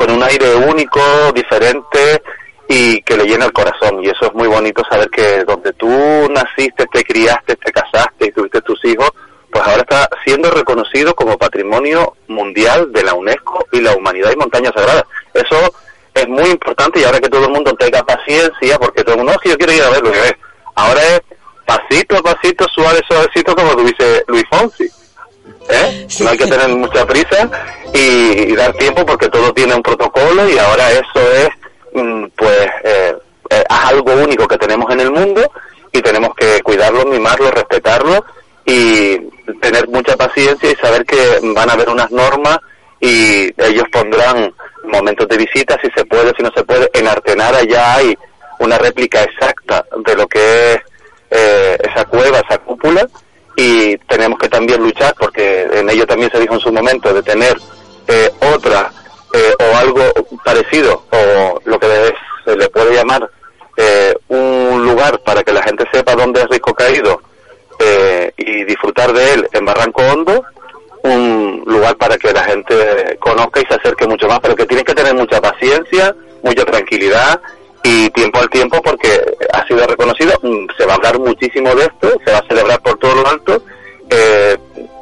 [0.01, 0.99] con un aire único,
[1.31, 2.23] diferente
[2.67, 4.03] y que le llena el corazón.
[4.03, 8.31] Y eso es muy bonito saber que donde tú naciste, te criaste, te casaste y
[8.31, 9.11] tuviste tus hijos,
[9.51, 14.37] pues ahora está siendo reconocido como patrimonio mundial de la UNESCO y la humanidad y
[14.37, 15.05] montaña sagrada.
[15.35, 15.71] Eso
[16.15, 19.33] es muy importante y ahora que todo el mundo tenga paciencia, porque todo el mundo,
[19.33, 20.35] "No, que yo quiero ir a ver lo que es.
[20.73, 21.21] Ahora es
[21.63, 24.89] pasito a pasito, suave, suavecito, como tú dices Luis Fonsi.
[25.71, 26.07] ¿Eh?
[26.19, 27.49] No hay que tener mucha prisa
[27.93, 31.49] y, y dar tiempo porque todo tiene un protocolo y ahora eso es,
[31.93, 33.15] mm, pues, eh,
[33.49, 35.49] eh, es algo único que tenemos en el mundo
[35.91, 38.23] y tenemos que cuidarlo, mimarlo, respetarlo
[38.65, 39.17] y
[39.61, 42.59] tener mucha paciencia y saber que van a haber unas normas
[42.99, 44.53] y ellos pondrán
[44.83, 46.89] momentos de visita, si se puede, si no se puede.
[46.93, 48.17] En Artenara ya hay
[48.59, 50.79] una réplica exacta de lo que es
[51.31, 53.07] eh, esa cueva, esa cúpula,
[53.61, 57.21] y tenemos que también luchar, porque en ello también se dijo en su momento, de
[57.21, 57.55] tener
[58.07, 58.91] eh, otra
[59.33, 60.01] eh, o algo
[60.43, 62.11] parecido, o lo que
[62.43, 63.29] se le puede llamar
[63.77, 67.21] eh, un lugar para que la gente sepa dónde es Rico Caído
[67.77, 70.43] eh, y disfrutar de él en Barranco Hondo,
[71.03, 74.85] un lugar para que la gente conozca y se acerque mucho más, pero que tienen
[74.85, 77.39] que tener mucha paciencia, mucha tranquilidad
[77.83, 79.09] y tiempo al tiempo porque
[79.53, 82.79] ha sido reconocido, mm, se va a hablar muchísimo de esto, se va a celebrar
[82.81, 83.63] por todo lo alto
[84.09, 84.57] eh,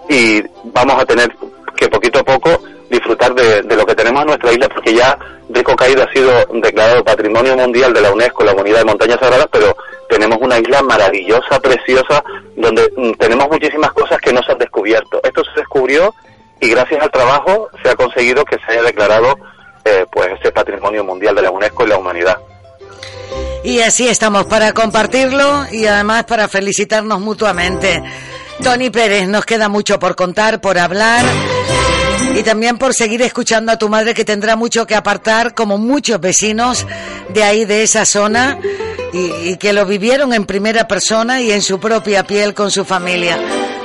[0.10, 1.34] y vamos a tener
[1.76, 5.18] que poquito a poco disfrutar de, lo que tenemos en nuestra isla porque ya
[5.50, 9.48] Rico Caído ha sido declarado Patrimonio Mundial de la UNESCO, la Comunidad de Montañas Sagradas,
[9.52, 9.76] pero
[10.10, 12.24] tenemos una isla maravillosa, preciosa,
[12.56, 15.20] donde mm, tenemos muchísimas cosas que no se han descubierto.
[15.24, 16.14] Esto se descubrió
[16.60, 19.38] y gracias al trabajo se ha conseguido que se haya declarado
[19.86, 22.38] eh, pues ese Patrimonio Mundial de la UNESCO y la humanidad.
[23.64, 28.02] Y así estamos para compartirlo y además para felicitarnos mutuamente.
[28.64, 31.26] Tony Pérez, nos queda mucho por contar, por hablar
[32.36, 36.20] y también por seguir escuchando a tu madre que tendrá mucho que apartar, como muchos
[36.20, 36.86] vecinos
[37.30, 38.60] de ahí, de esa zona,
[39.14, 42.86] y, y que lo vivieron en primera persona y en su propia piel con su
[42.86, 43.40] familia.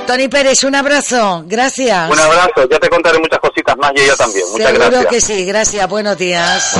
[0.05, 2.11] Tony Pérez, un abrazo, gracias.
[2.11, 4.45] Un abrazo, ya te contaré muchas cositas más y ella también.
[4.51, 5.11] Muchas Seguro gracias.
[5.11, 6.75] que sí, gracias, buenos días.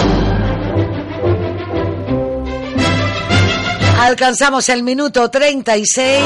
[3.99, 6.23] Alcanzamos el minuto 36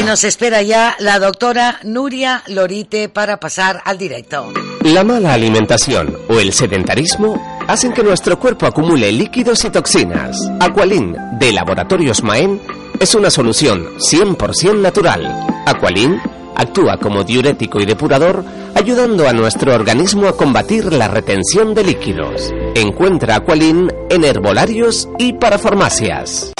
[0.00, 4.52] y nos espera ya la doctora Nuria Lorite para pasar al directo.
[4.84, 10.38] La mala alimentación o el sedentarismo hacen que nuestro cuerpo acumule líquidos y toxinas.
[10.60, 12.60] Aqualin de Laboratorios Maen
[13.00, 15.46] es una solución 100% natural.
[15.66, 16.20] Aqualin
[16.54, 18.44] actúa como diurético y depurador,
[18.74, 22.52] ayudando a nuestro organismo a combatir la retención de líquidos.
[22.74, 26.52] Encuentra Aqualin en herbolarios y para farmacias.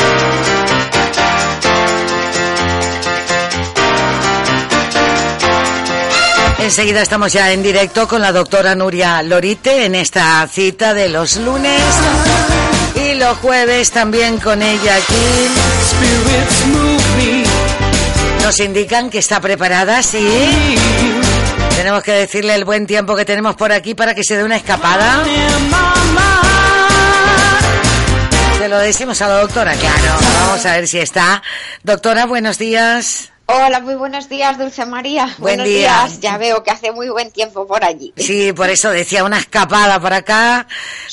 [6.64, 11.36] Enseguida estamos ya en directo con la doctora Nuria Lorite en esta cita de los
[11.36, 11.82] lunes
[12.94, 17.03] y los jueves también con ella aquí.
[18.44, 20.76] Nos indican que está preparada, sí.
[21.76, 24.56] Tenemos que decirle el buen tiempo que tenemos por aquí para que se dé una
[24.56, 25.24] escapada.
[28.58, 30.18] Se lo decimos a la doctora, claro.
[30.40, 31.42] Vamos a ver si está.
[31.84, 33.33] Doctora, buenos días.
[33.46, 35.26] Hola, muy buenos días, Dulce María.
[35.38, 35.78] Buen buenos día.
[36.06, 36.20] días.
[36.20, 38.12] Ya veo que hace muy buen tiempo por allí.
[38.16, 40.66] Sí, por eso decía una escapada para acá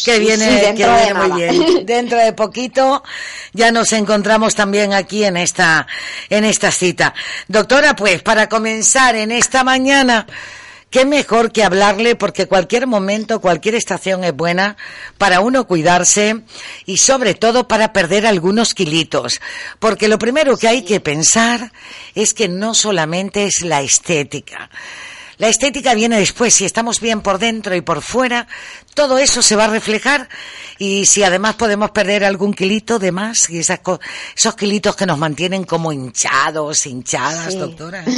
[0.06, 1.36] que Sí, viene, sí, que de viene muy nada.
[1.36, 1.86] bien.
[1.86, 3.04] Dentro de poquito
[3.52, 5.86] ya nos encontramos también aquí en esta
[6.30, 7.14] en esta cita.
[7.50, 10.26] Doctora, pues para comenzar en esta mañana
[10.92, 14.76] Qué mejor que hablarle porque cualquier momento, cualquier estación es buena
[15.18, 16.42] para uno cuidarse
[16.86, 19.40] y sobre todo para perder algunos kilitos.
[19.80, 21.72] Porque lo primero que hay que pensar
[22.14, 24.70] es que no solamente es la estética.
[25.38, 28.48] La estética viene después, si estamos bien por dentro y por fuera,
[28.94, 30.28] todo eso se va a reflejar
[30.78, 34.00] y si además podemos perder algún kilito de más, y esas co-
[34.38, 37.58] esos kilitos que nos mantienen como hinchados, hinchadas, Sí.
[37.60, 38.04] doctora.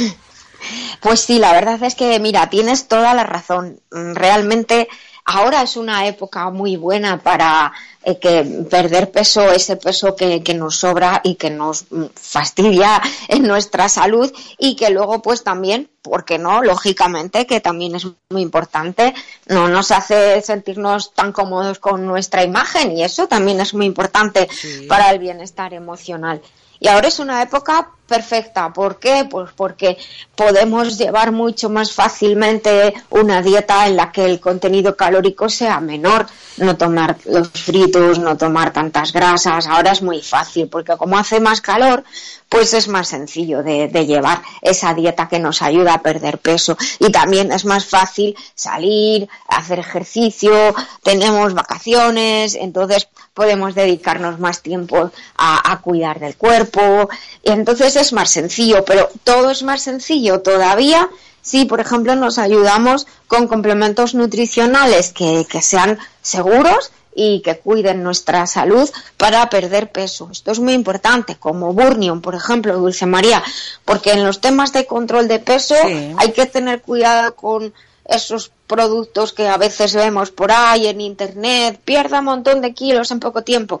[1.00, 3.80] Pues sí, la verdad es que, mira, tienes toda la razón.
[3.90, 4.88] Mm, Realmente
[5.24, 7.72] ahora es una época muy buena para
[8.02, 13.00] eh, que perder peso, ese peso que, que nos sobra y que nos mm, fastidia
[13.28, 16.62] en nuestra salud y que luego pues también, ¿por qué no?
[16.62, 19.14] Lógicamente que también es muy importante,
[19.46, 24.48] no nos hace sentirnos tan cómodos con nuestra imagen y eso también es muy importante
[24.88, 26.42] para el bienestar emocional.
[26.80, 28.72] Y ahora es una época perfecta.
[28.72, 29.26] ¿Por qué?
[29.30, 29.96] Pues porque
[30.34, 36.26] podemos llevar mucho más fácilmente una dieta en la que el contenido calórico sea menor.
[36.56, 39.66] No tomar los fritos, no tomar tantas grasas.
[39.66, 42.04] Ahora es muy fácil porque como hace más calor,
[42.48, 46.76] pues es más sencillo de, de llevar esa dieta que nos ayuda a perder peso.
[47.00, 55.10] Y también es más fácil salir, hacer ejercicio, tenemos vacaciones, entonces podemos dedicarnos más tiempo
[55.36, 57.08] a, a cuidar del cuerpo.
[57.42, 61.08] Y entonces es más sencillo, pero todo es más sencillo todavía
[61.42, 68.02] si, por ejemplo, nos ayudamos con complementos nutricionales que, que sean seguros y que cuiden
[68.02, 70.28] nuestra salud para perder peso.
[70.32, 73.42] Esto es muy importante, como Burnion, por ejemplo, Dulce María,
[73.84, 75.76] porque en los temas de control de peso
[76.16, 77.72] hay que tener cuidado con
[78.04, 83.10] esos productos que a veces vemos por ahí en internet, pierda un montón de kilos
[83.10, 83.80] en poco tiempo.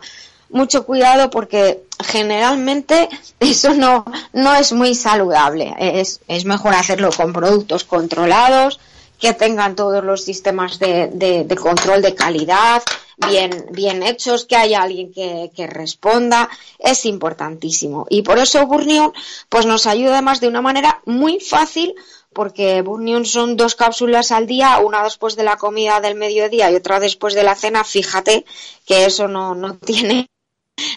[0.54, 3.08] Mucho cuidado porque generalmente
[3.40, 5.74] eso no, no es muy saludable.
[5.78, 8.78] Es, es mejor hacerlo con productos controlados,
[9.18, 12.84] que tengan todos los sistemas de, de, control de calidad
[13.28, 16.48] bien, bien hechos, que haya alguien que, que responda,
[16.78, 18.06] es importantísimo.
[18.08, 19.12] Y por eso Burnion
[19.48, 21.96] pues nos ayuda además de una manera muy fácil
[22.32, 26.76] porque Burnion son dos cápsulas al día, una después de la comida del mediodía y
[26.76, 27.82] otra después de la cena.
[27.82, 28.44] Fíjate
[28.86, 30.28] que eso no, no tiene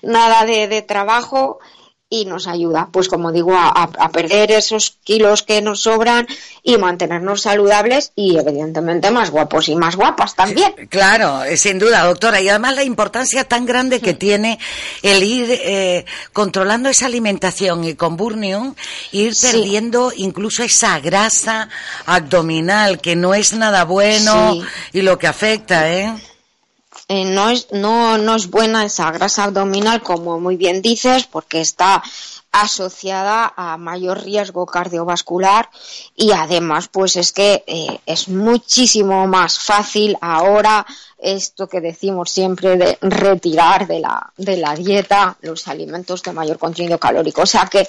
[0.02, 1.60] nada de, de trabajo
[2.10, 6.26] y nos ayuda, pues como digo, a, a, perder esos kilos que nos sobran
[6.64, 10.74] y mantenernos saludables y evidentemente más guapos y más guapas también.
[10.90, 12.40] Claro, eh, sin duda, doctora.
[12.40, 14.58] Y además la importancia tan grande que tiene
[15.02, 18.78] el ir eh, controlando esa alimentación y con Burnion
[19.12, 19.48] ir Sí.
[19.48, 21.68] perdiendo incluso esa grasa
[22.06, 24.62] abdominal que no es nada bueno Sí.
[24.94, 26.14] y lo que afecta, ¿eh?
[27.10, 31.62] Eh, no, es, no, no es buena esa grasa abdominal, como muy bien dices, porque
[31.62, 32.04] está
[32.52, 35.70] asociada a mayor riesgo cardiovascular
[36.16, 40.86] y además pues es que eh, es muchísimo más fácil ahora
[41.18, 46.58] esto que decimos siempre de retirar de la, de la dieta los alimentos de mayor
[46.58, 47.42] contenido calórico.
[47.42, 47.88] O sea que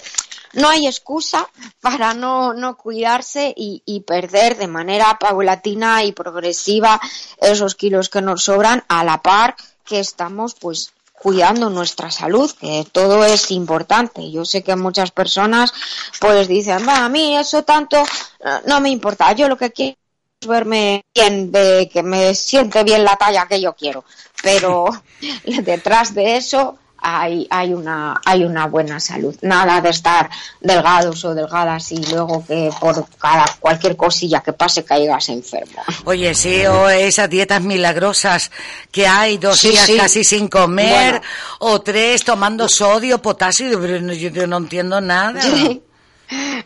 [0.52, 1.48] no hay excusa
[1.80, 7.00] para no, no cuidarse y, y perder de manera paulatina y progresiva
[7.38, 12.86] esos kilos que nos sobran a la par que estamos pues cuidando nuestra salud, que
[12.90, 14.30] todo es importante.
[14.30, 15.72] Yo sé que muchas personas
[16.20, 19.96] pues dicen, va, a mí eso tanto eh, no me importa, yo lo que quiero
[20.40, 24.04] es verme bien, de que me siente bien la talla que yo quiero,
[24.42, 24.86] pero
[25.44, 29.34] detrás de eso hay, hay, una, hay una buena salud.
[29.42, 30.28] Nada de estar
[30.60, 35.82] delgados o delgadas y luego que por cada cualquier cosilla que pase caigas enfermo.
[36.04, 38.50] Oye, sí, o esas dietas milagrosas
[38.90, 39.96] que hay dos Sí, días sí.
[39.96, 41.26] casi sin comer, Bueno.
[41.60, 45.40] o tres tomando sodio, potasio, yo, yo no entiendo nada.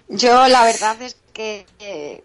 [0.09, 2.23] Yo la verdad es que eh,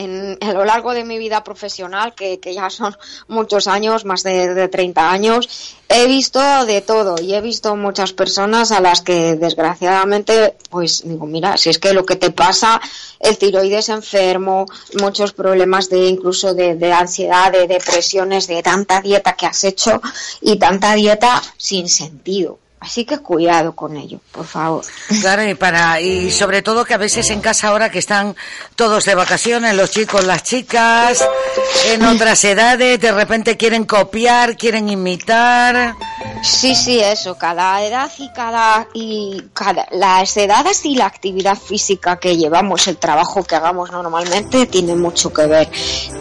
[0.00, 2.96] en, a lo largo de mi vida profesional, que, que ya son
[3.28, 8.12] muchos años, más de, de 30 años, he visto de todo y he visto muchas
[8.12, 12.80] personas a las que desgraciadamente, pues digo, mira, si es que lo que te pasa,
[13.18, 14.66] el tiroides enfermo,
[15.00, 20.00] muchos problemas de incluso de, de ansiedad, de depresiones, de tanta dieta que has hecho
[20.40, 22.58] y tanta dieta sin sentido.
[22.80, 24.82] Así que cuidado con ello, por favor.
[25.20, 28.34] Claro, y para, y sobre todo que a veces en casa ahora que están
[28.74, 31.22] todos de vacaciones, los chicos, las chicas,
[31.88, 35.94] en otras edades, de repente quieren copiar, quieren imitar.
[36.42, 42.16] Sí, sí, eso, cada edad y cada y cada las edades y la actividad física
[42.16, 45.68] que llevamos, el trabajo que hagamos normalmente tiene mucho que ver,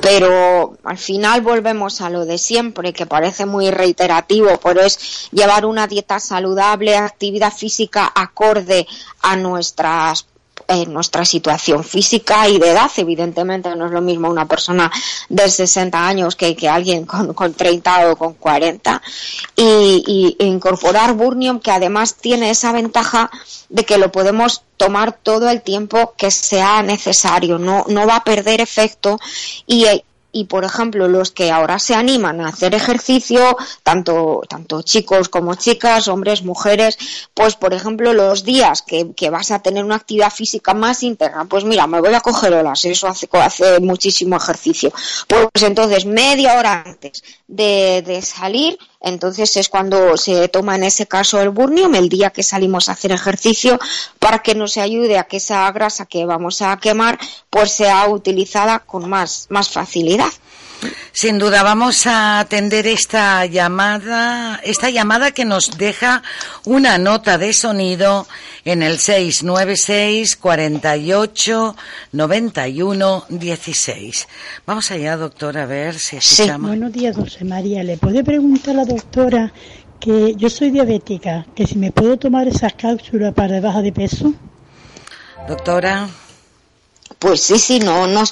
[0.02, 5.65] pero al final volvemos a lo de siempre, que parece muy reiterativo, pero es llevar
[5.65, 8.88] una dieta saludable, actividad física acorde
[9.22, 10.26] a nuestras
[10.68, 14.92] en nuestra situación física y de edad, evidentemente no es lo mismo una persona
[15.28, 19.02] de 60 años que, alguien con, con 30 o con 40
[19.56, 23.32] y, y incorporar Burnium que además tiene esa ventaja
[23.70, 28.24] de que lo podemos tomar todo el tiempo que sea necesario, no, no va a
[28.24, 29.20] perder efecto
[29.66, 29.86] y,
[30.32, 35.56] y por ejemplo los que ahora se animan a hacer ejercicio, tanto, tanto chicos como
[35.56, 36.98] chicas, hombres, mujeres,
[37.34, 41.46] pues por ejemplo los días que, que vas a tener una actividad física más íntegra,
[41.46, 44.92] pues mira, me voy a coger olas, eso hace, hace muchísimo ejercicio.
[45.28, 51.08] Pues entonces media hora antes de, de salir, entonces es cuando se toma en ese
[51.08, 53.80] caso el burnium, el día que salimos a hacer ejercicio,
[54.20, 57.18] para que nos ayude a que esa grasa que vamos a quemar,
[57.50, 60.32] pues sea utilizada con más, más facilidad.
[61.12, 66.24] Sin duda vamos a atender esta llamada, esta llamada que nos deja
[66.66, 68.28] una nota de sonido
[68.66, 71.76] en el 696 48
[72.12, 74.28] 91 16.
[74.66, 76.70] Vamos allá, doctora, a ver si escuchamos.
[76.70, 77.84] Buenos días, Dulce María.
[77.84, 79.52] ¿Le puede preguntar a la doctora
[80.00, 84.34] que yo soy diabética, que si me puedo tomar esas cápsulas para baja de peso?
[85.48, 86.08] Doctora.
[87.18, 88.23] Pues sí, sí, no, no,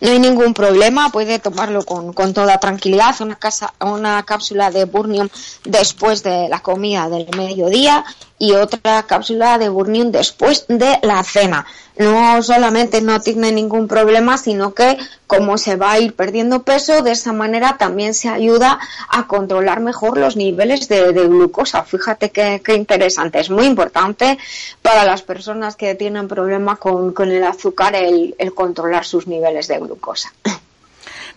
[0.00, 4.84] no hay ningún problema, puede tomarlo con, con toda tranquilidad, una, casa, una cápsula de
[4.84, 5.28] Burnium
[5.64, 8.04] después de la comida del mediodía
[8.40, 11.66] y otra cápsula de Burnium después de la cena.
[11.98, 14.96] No solamente no tiene ningún problema, sino que
[15.26, 18.80] como se va a ir perdiendo peso, de esa manera también se ayuda
[19.10, 21.84] a controlar mejor los niveles de, glucosa.
[21.84, 24.38] Fíjate qué, qué interesante, es muy importante
[24.80, 29.68] para las personas que tienen problema con, con el azúcar el, el controlar sus niveles
[29.68, 30.32] de glucosa.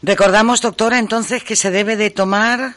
[0.01, 2.75] Recordamos, doctora, entonces que se debe de tomar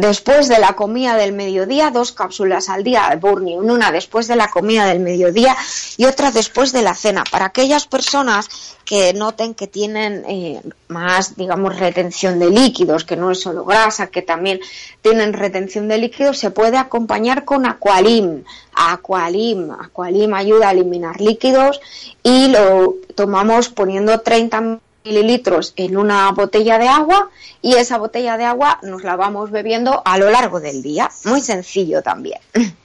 [0.00, 4.36] Después de la comida del mediodía, dos cápsulas al día de Burnium, una después de
[4.36, 5.56] la comida del mediodía
[5.96, 7.24] y otra después de la cena.
[7.28, 8.48] Para aquellas personas
[8.84, 14.06] que noten que tienen eh, más, digamos, retención de líquidos, que no es solo grasa,
[14.06, 14.60] que también
[15.02, 18.44] tienen retención de líquidos, se puede acompañar con Aqualim.
[18.74, 21.80] Aqualim, Aqualim ayuda a eliminar líquidos
[22.22, 24.78] y lo tomamos poniendo 30
[25.08, 27.30] mililitros en una botella de agua
[27.62, 31.10] y esa botella de agua nos la vamos bebiendo a lo largo del día.
[31.24, 32.40] Muy sencillo también.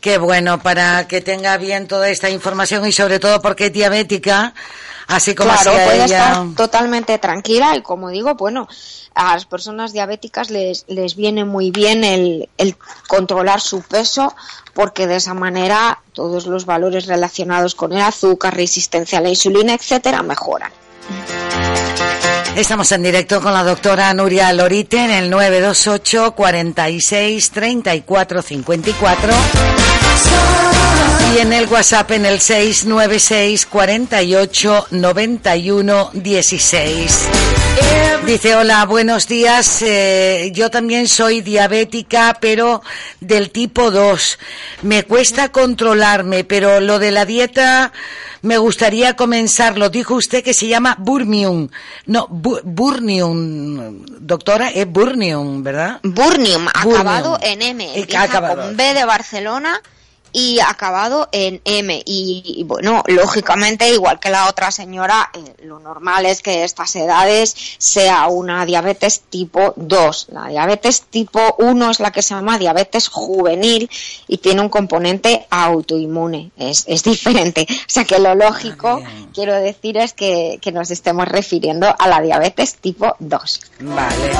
[0.00, 4.54] Qué bueno, para que tenga bien toda esta información y sobre todo porque es diabética,
[5.08, 8.68] así como claro, puede ella- estar totalmente tranquila y como digo, bueno,
[9.14, 12.76] a las personas diabéticas les, les viene muy bien el, el
[13.08, 14.32] controlar su peso
[14.72, 19.74] porque de esa manera todos los valores relacionados con el azúcar, resistencia a la insulina,
[19.74, 20.70] etcétera, mejoran.
[22.56, 29.32] Estamos en directo con la doctora Nuria Lorite en el 928 46 34 54
[31.34, 37.28] y en el WhatsApp en el 696 48 91 16.
[38.26, 39.80] Dice, hola, buenos días.
[39.82, 42.82] eh, yo también soy diabética, pero
[43.20, 44.38] del tipo 2.
[44.82, 47.92] Me cuesta controlarme, pero lo de la dieta
[48.42, 49.88] me gustaría comenzarlo.
[49.88, 51.68] Dijo usted que se llama Burmium.
[52.06, 54.04] No, Bu- Burnium.
[54.20, 56.00] Doctora, es Burnium, ¿verdad?
[56.02, 56.92] Burnium, Burnium.
[56.92, 58.62] acabado en M, Eh, acabado.
[58.62, 59.80] con B de Barcelona
[60.32, 62.02] y acabado en M.
[62.04, 66.94] Y, y, bueno, lógicamente, igual que la otra señora, eh, lo normal es que estas
[66.96, 70.28] edades sea una diabetes tipo 2.
[70.32, 73.90] La diabetes tipo 1 es la que se llama diabetes juvenil
[74.26, 76.50] y tiene un componente autoinmune.
[76.56, 77.66] Es, es diferente.
[77.88, 79.02] O sea que lo lógico,
[79.32, 83.60] quiero decir, es que, que nos estemos refiriendo a la diabetes tipo 2.
[83.80, 84.32] Vale.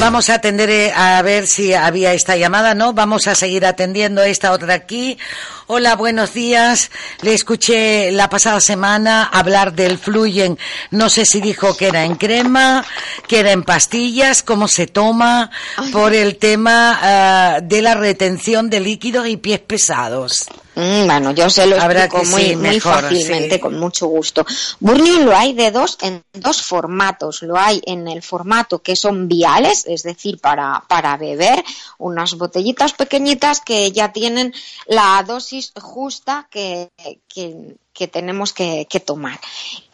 [0.00, 2.92] Vamos a atender eh, a ver si había esta llamada, ¿no?
[2.92, 5.18] Vamos a seguir atendiendo esta otra aquí.
[5.66, 6.90] Hola, buenos días.
[7.22, 10.58] Le escuché la pasada semana hablar del Fluyen.
[10.90, 12.84] No sé si dijo que era en crema,
[13.26, 15.50] que era en pastillas, cómo se toma,
[15.92, 20.46] por el tema ah, de la retención de líquidos y pies pesados.
[20.74, 23.60] Mm, bueno, yo se lo Habrá explico muy, sí, muy mejor, fácilmente, sí.
[23.60, 24.46] con mucho gusto.
[24.80, 27.42] Burnium lo hay de dos en dos formatos.
[27.42, 31.62] Lo hay en el formato que son viales, es decir, para, para beber,
[31.98, 34.54] unas botellitas pequeñitas que ya tienen
[34.86, 36.88] la dosis justa que,
[37.28, 39.38] que, que tenemos que, que tomar.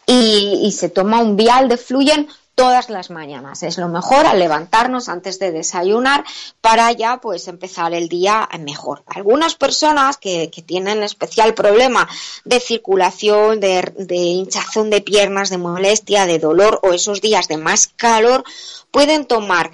[0.05, 2.27] Y, y se toma un vial de Fluyen
[2.59, 3.63] todas las mañanas.
[3.63, 6.25] Es lo mejor al levantarnos antes de desayunar
[6.59, 9.01] para ya pues empezar el día mejor.
[9.07, 12.09] Algunas personas que, que tienen especial problema
[12.43, 17.55] de circulación, de, de hinchazón de piernas, de molestia, de dolor o esos días de
[17.55, 18.43] más calor,
[18.91, 19.71] pueden tomar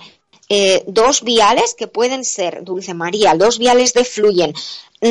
[0.47, 4.53] eh, dos viales que pueden ser, Dulce María, dos viales de Fluyen,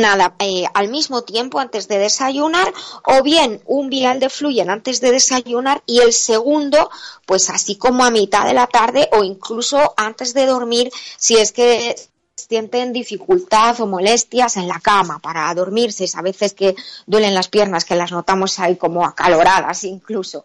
[0.01, 2.73] nada, eh, al mismo tiempo antes de desayunar,
[3.05, 6.91] o bien un vial de Fluyen antes de desayunar y el segundo,
[7.27, 11.53] pues así como a mitad de la tarde o incluso antes de dormir, si es
[11.53, 11.97] que
[12.37, 16.75] sienten dificultad o molestias en la cama para dormirse, a veces que
[17.07, 20.45] duelen las piernas, que las notamos ahí como acaloradas incluso.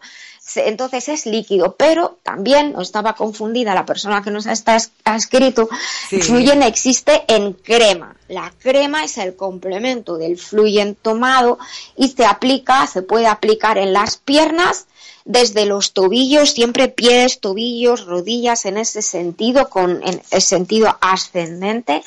[0.58, 5.16] Entonces es líquido, pero también no estaba confundida la persona que nos ha, está- ha
[5.16, 5.70] escrito.
[6.10, 6.22] Sí.
[6.22, 8.16] Fluyen existe en crema.
[8.28, 11.60] La crema es el complemento del fluyen tomado
[11.96, 14.86] y se aplica, se puede aplicar en las piernas
[15.26, 22.04] desde los tobillos, siempre pies, tobillos, rodillas, en ese sentido, con en el sentido ascendente.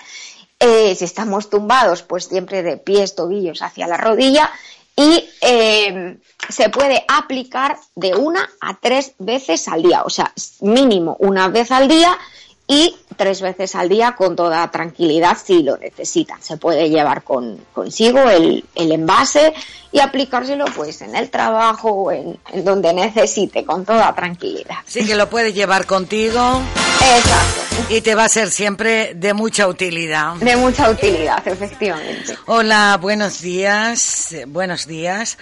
[0.59, 4.51] Eh, si estamos tumbados, pues siempre de pies, tobillos hacia la rodilla
[4.97, 11.17] y eh, se puede aplicar de una a tres veces al día, o sea, mínimo
[11.19, 12.19] una vez al día
[12.67, 16.43] y tres veces al día con toda tranquilidad si lo necesitan.
[16.43, 19.53] Se puede llevar con, consigo el, el envase
[19.91, 24.77] y aplicárselo pues en el trabajo o en, en donde necesite con toda tranquilidad.
[24.87, 26.63] Sí que lo puedes llevar contigo.
[27.01, 27.72] Exacto.
[27.89, 30.35] Y te va a ser siempre de mucha utilidad.
[30.37, 32.37] De mucha utilidad, efectivamente.
[32.47, 34.35] Hola, buenos días.
[34.47, 35.37] Buenos días.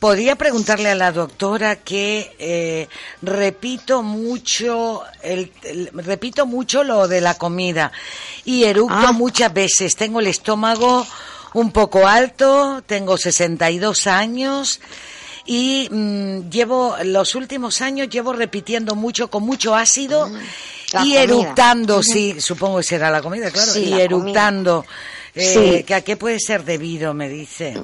[0.00, 2.88] Podría preguntarle a la doctora que eh,
[3.22, 7.90] repito mucho el, el- repito mucho lo de la comida
[8.44, 9.12] y eructo Ah.
[9.12, 9.96] muchas veces.
[9.96, 11.06] Tengo el estómago
[11.54, 14.80] un poco alto, tengo 62 años
[15.46, 20.38] y mm, llevo los últimos años llevo repitiendo mucho con mucho ácido Mm,
[20.94, 24.84] la y eructando, sí, supongo que será la comida, claro, Sí, y eructando.
[25.34, 25.84] Eh, Sí.
[25.84, 27.12] que ¿A qué puede ser debido?
[27.12, 27.76] Me dice.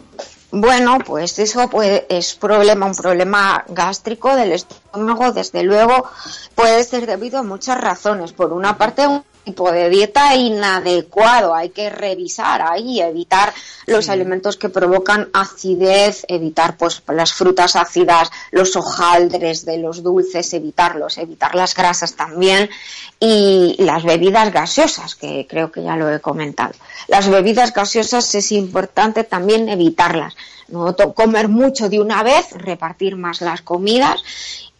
[0.52, 6.08] Bueno, pues eso pues, es problema, un problema gástrico del estómago, desde luego,
[6.54, 8.32] puede ser debido a muchas razones.
[8.32, 13.52] Por una parte, un tipo de dieta inadecuado, hay que revisar ahí, evitar
[13.86, 20.52] los alimentos que provocan acidez, evitar pues las frutas ácidas, los hojaldres de los dulces,
[20.54, 22.70] evitarlos, evitar las grasas también
[23.18, 26.74] y las bebidas gaseosas, que creo que ya lo he comentado.
[27.08, 30.34] Las bebidas gaseosas es importante también evitarlas,
[30.70, 34.22] no comer mucho de una vez, repartir más las comidas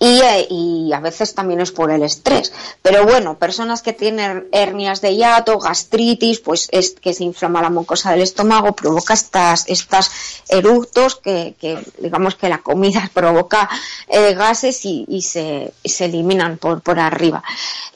[0.02, 2.52] y, eh, y a veces también es por el estrés.
[2.80, 7.68] Pero bueno, personas que tienen hernias de hiato, gastritis, pues es que se inflama la
[7.68, 10.10] mucosa del estómago, provoca estas, estas
[10.48, 11.54] eructos que,
[11.98, 13.68] digamos que la comida provoca
[14.08, 17.44] eh, gases y, se, se eliminan por, por arriba.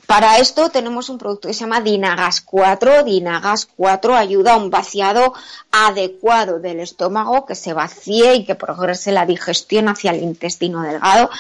[0.07, 3.05] Para esto tenemos un producto que se llama Dinagas 4.
[3.05, 5.33] Dinagas 4 ayuda a un vaciado
[5.71, 11.31] adecuado del estómago, que se vacíe y que progrese la digestión hacia el intestino delgado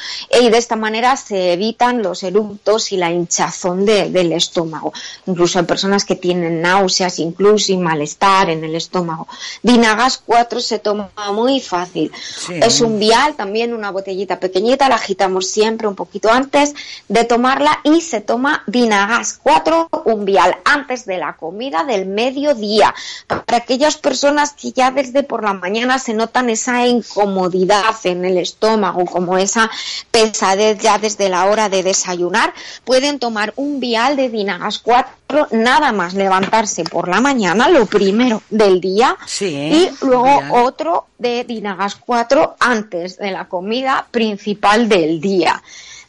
[0.40, 4.92] y de esta manera se evitan los eructos y la hinchazón de- del estómago.
[5.26, 9.28] Incluso hay personas que tienen náuseas, incluso y malestar en el estómago.
[9.62, 12.10] Dinagas 4 se toma muy fácil.
[12.50, 16.74] Es un vial, también una botellita pequeñita, la agitamos siempre un poquito antes
[17.08, 22.94] de tomarla y se toma Dinagas 4, un vial antes de la comida del mediodía.
[23.26, 28.38] Para aquellas personas que ya desde por la mañana se notan esa incomodidad en el
[28.38, 29.70] estómago, como esa
[30.10, 32.52] pesadez ya desde la hora de desayunar,
[32.84, 38.42] pueden tomar un vial de Dinagas 4 nada más levantarse por la mañana, lo primero
[38.50, 40.50] del día, y luego vial.
[40.52, 45.62] otro de Dinagas 4 antes de la comida principal del día.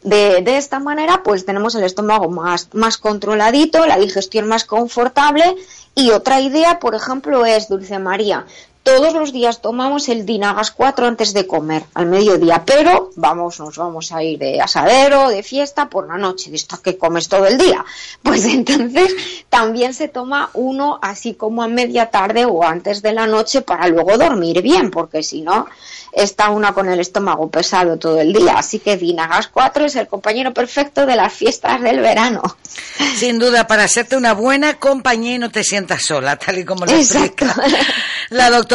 [0.06, 5.56] De, de esta manera, pues tenemos el estómago más, más controladito, la digestión más confortable.
[5.95, 8.45] Y otra idea, por ejemplo, es, Dulce María,
[8.86, 13.76] todos los días tomamos el Dinagas 4 antes de comer, al mediodía, pero vamos, nos
[13.76, 17.48] vamos a ir de asadero, de fiesta, por la noche, de esto que comes todo
[17.48, 17.84] el día.
[18.22, 19.16] Pues entonces
[19.49, 23.88] también se toma uno así como a media tarde o antes de la noche para
[23.88, 25.68] luego dormir bien, porque si no,
[26.12, 28.57] está una con el estómago pesado todo el día.
[28.57, 32.41] Así que Dinagas 4 es el compañero perfecto de las fiestas del verano.
[33.16, 36.86] Sin duda, para hacerte una buena compañía y no te sientas sola, tal y como
[36.86, 37.45] lo Exacto.
[37.45, 37.86] explica
[38.30, 38.74] la doctora.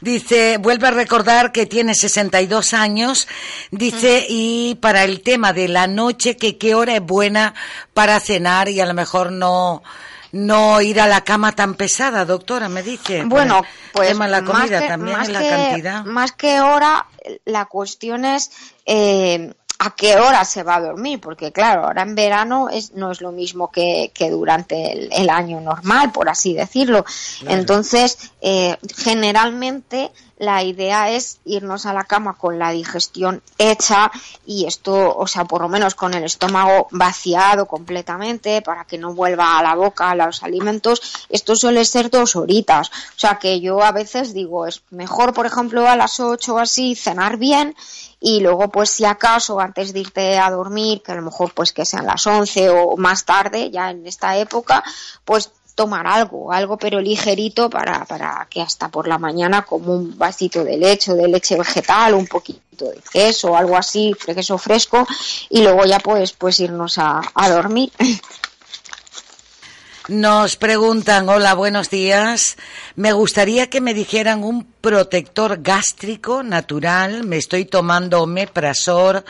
[0.00, 3.28] Dice, vuelve a recordar que tiene 62 años,
[3.70, 7.54] dice, y para el tema de la noche, que qué hora es buena
[7.94, 9.82] para cenar y a lo mejor no
[10.32, 13.24] no ir a la cama tan pesada, doctora, me dice.
[13.24, 16.04] Bueno, pues tema de la más comida que- también más la que- cantidad.
[16.04, 17.06] Más que hora,
[17.44, 18.52] la cuestión es
[18.86, 19.52] eh,
[19.82, 23.22] a qué hora se va a dormir, porque claro, ahora en verano es, no es
[23.22, 27.02] lo mismo que, que durante el, el año normal, por así decirlo.
[27.40, 27.56] Claro.
[27.58, 34.10] Entonces, eh, generalmente la idea es irnos a la cama con la digestión hecha
[34.46, 39.12] y esto, o sea, por lo menos con el estómago vaciado completamente para que no
[39.12, 41.26] vuelva a la boca los alimentos.
[41.28, 42.88] Esto suele ser dos horitas.
[42.88, 46.58] O sea, que yo a veces digo, es mejor, por ejemplo, a las 8 o
[46.58, 47.76] así cenar bien
[48.18, 51.74] y luego pues si acaso antes de irte a dormir, que a lo mejor pues
[51.74, 54.82] que sean las 11 o más tarde, ya en esta época,
[55.24, 60.16] pues tomar algo, algo pero ligerito para, para que hasta por la mañana como un
[60.16, 65.06] vasito de leche o de leche vegetal, un poquito de queso, algo así, queso fresco
[65.48, 67.92] y luego ya pues, pues irnos a, a dormir.
[70.10, 72.56] Nos preguntan, hola, buenos días.
[72.96, 77.22] Me gustaría que me dijeran un protector gástrico natural.
[77.22, 79.22] Me estoy tomando omeprazol.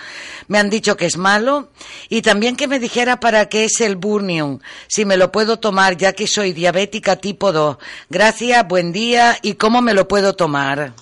[0.48, 1.69] Me han dicho que es malo.
[2.09, 4.61] Y también que me dijera para qué es el Burnium.
[4.89, 7.77] Si me lo puedo tomar, ya que soy diabética tipo 2.
[8.09, 9.36] Gracias, buen día.
[9.43, 10.94] ¿Y cómo me lo puedo tomar?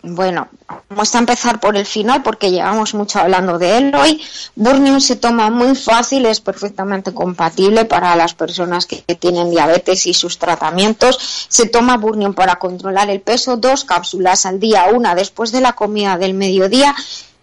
[0.00, 0.46] Bueno,
[0.88, 4.22] vamos a empezar por el final porque llevamos mucho hablando de él hoy.
[4.54, 10.14] Burnium se toma muy fácil, es perfectamente compatible para las personas que tienen diabetes y
[10.14, 11.46] sus tratamientos.
[11.48, 15.72] Se toma Burnium para controlar el peso, dos cápsulas al día, una después de la
[15.72, 16.94] comida del mediodía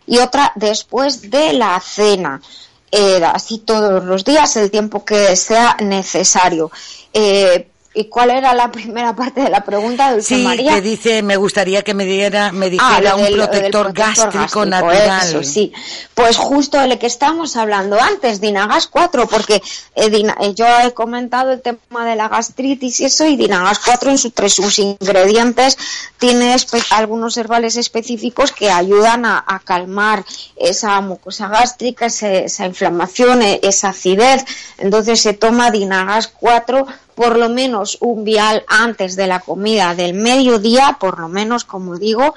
[0.07, 2.41] y otra después de la cena.
[2.90, 6.72] Eh, así todos los días, el tiempo que sea necesario.
[7.11, 10.73] Eh, ¿Y cuál era la primera parte de la pregunta, Dulce Sí, María?
[10.76, 14.65] que dice, me gustaría que me diera, me Ah, dijera lo un del- protector, gástrico,
[14.65, 15.27] natural.
[15.30, 15.72] eso, sí.
[16.13, 19.61] Pues justo el que estábamos hablando antes, Dinagas 4, porque
[19.95, 23.80] eh, Dina- eh, yo he comentado el tema de la gastritis y eso, y Dinagas
[23.80, 25.77] 4 en sus tres sus ingredientes
[26.19, 26.55] tiene
[26.91, 30.26] algunos herbales específicos que ayudan a, a calmar
[30.57, 34.43] esa mucosa gástrica, ese- esa inflamación, e- esa acidez.
[34.77, 36.85] Entonces se toma Dinagas 4
[37.15, 41.97] por lo menos un vial antes de la comida del mediodía, por lo menos como
[41.97, 42.35] digo,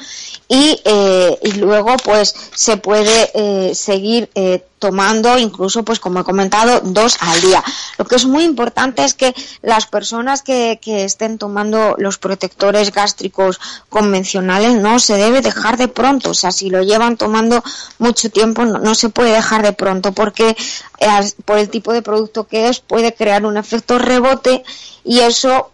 [0.49, 6.81] y, eh, luego pues se puede eh, seguir eh, tomando incluso pues como he comentado
[6.81, 7.63] dos al día.
[7.99, 12.93] Lo que es muy importante es que las personas que, que estén tomando los protectores
[12.93, 17.63] gástricos convencionales no se debe dejar de pronto, o sea si lo llevan tomando
[17.99, 20.57] mucho tiempo no, no se puede dejar de pronto porque
[20.99, 21.09] eh,
[21.45, 24.65] por el tipo de producto que es puede crear un efecto rebote
[25.05, 25.71] y eso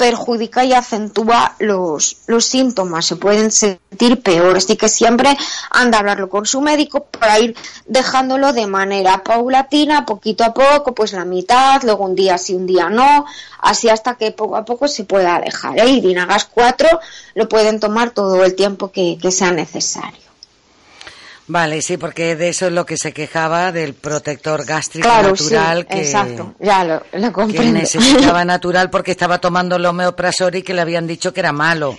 [0.00, 4.56] perjudica y acentúa los, los síntomas, se pueden sentir peor.
[4.56, 5.36] Así que siempre
[5.70, 7.54] anda a hablarlo con su médico para ir
[7.84, 12.66] dejándolo de manera paulatina, poquito a poco, pues la mitad, luego un día sí, un
[12.66, 13.26] día no,
[13.60, 15.78] así hasta que poco a poco se pueda dejar.
[15.78, 15.90] ¿eh?
[15.90, 16.88] Y Dinagas 4
[17.34, 20.29] lo pueden tomar todo el tiempo que sea necesario.
[21.50, 25.42] Vale, sí, porque de eso es lo que se quejaba del protector gástrico Claro, sí,
[25.42, 27.80] natural que, exacto, ya lo, lo que comprendo.
[27.80, 31.98] necesitaba natural porque estaba tomando el homeoprazol y que le habían dicho que era malo.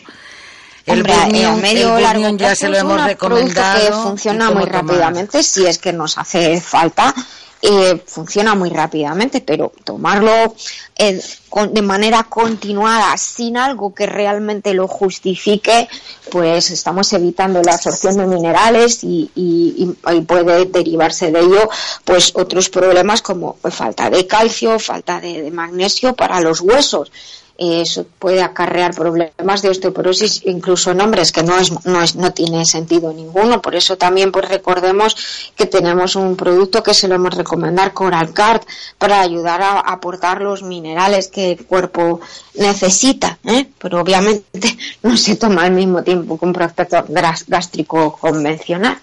[0.86, 3.86] El medio el largo ya se lo hemos recomendado.
[3.88, 7.14] que funciona muy rápidamente si es que nos hace falta.
[7.62, 10.56] Eh, funciona muy rápidamente, pero tomarlo
[10.98, 15.88] eh, con- de manera continuada sin algo que realmente lo justifique,
[16.32, 21.70] pues estamos evitando la absorción de minerales y, y- y- puede derivarse de ello
[22.04, 27.12] pues otros problemas como pues, falta de calcio, falta de magnesio para los huesos.
[27.58, 32.16] Eh, Eso puede acarrear problemas de osteoporosis incluso en hombres que no es, no es
[32.16, 35.16] no tiene sentido ninguno por eso también pues recordemos
[35.56, 38.62] que tenemos un producto que se lo hemos recomendar Coralcard
[38.98, 42.22] para ayudar a aportar los minerales que el cuerpo
[42.56, 43.68] necesita ¿eh?
[43.78, 48.98] pero obviamente no se toma al mismo tiempo que un gras- gástrico convencional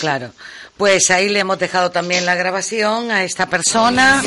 [0.00, 0.30] Claro.
[0.80, 4.22] Pues ahí le hemos dejado también la grabación a esta persona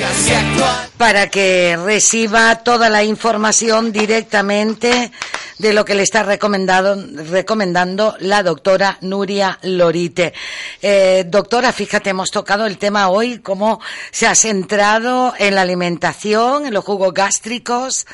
[0.99, 5.11] para que reciba toda la información directamente
[5.57, 6.95] de lo que le está recomendado,
[7.31, 10.31] recomendando la doctora Nuria Lorite.
[10.79, 13.81] Eh, doctora, fíjate, hemos tocado el tema hoy, cómo
[14.11, 18.05] se ha centrado en la alimentación, en los jugos gástricos,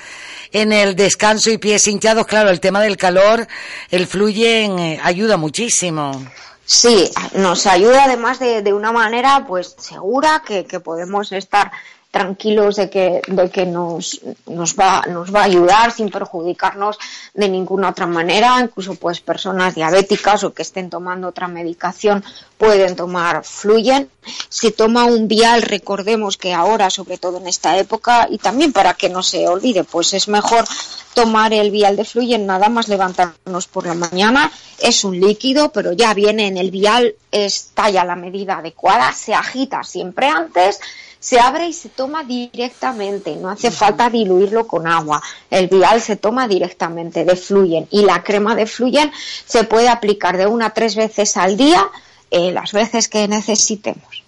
[0.54, 2.26] en el descanso y pies hinchados.
[2.26, 3.46] Claro, el tema del calor,
[3.92, 6.26] el fluyen, eh, ayuda muchísimo.
[6.72, 11.72] Sí, nos ayuda además de, de una manera pues segura que, que podemos estar
[12.12, 16.98] tranquilos de que, de que nos, nos, va, nos va a ayudar sin perjudicarnos
[17.34, 18.60] de ninguna otra manera.
[18.60, 22.24] Incluso pues personas diabéticas o que estén tomando otra medicación
[22.58, 24.10] pueden tomar fluyen.
[24.50, 28.94] Si toma un vial, recordemos que ahora, sobre todo en esta época, y también para
[28.96, 30.66] que no se olvide, pues es mejor
[31.14, 34.52] tomar el vial de fluyen nada más levantarnos por la mañana.
[34.80, 39.34] Es un líquido, pero ya viene en el vial, está ya la medida adecuada, se
[39.34, 40.80] agita siempre antes,
[41.20, 45.22] se abre y se toma directamente, no hace falta diluirlo con agua.
[45.50, 49.12] El vial se toma directamente de fluyen y la crema de fluyen
[49.46, 51.86] se puede aplicar de una a tres veces al día,
[52.32, 54.24] eh, las veces que necesitemos.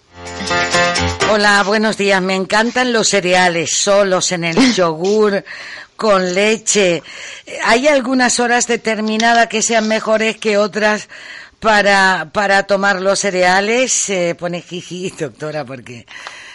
[1.30, 2.20] Hola, buenos días.
[2.20, 5.44] Me encantan los cereales solos en el yogur
[5.96, 7.02] con leche.
[7.64, 11.08] ¿Hay algunas horas determinadas que sean mejores que otras
[11.58, 14.10] para, para tomar los cereales?
[14.10, 16.06] Eh, pone jiji, doctora, porque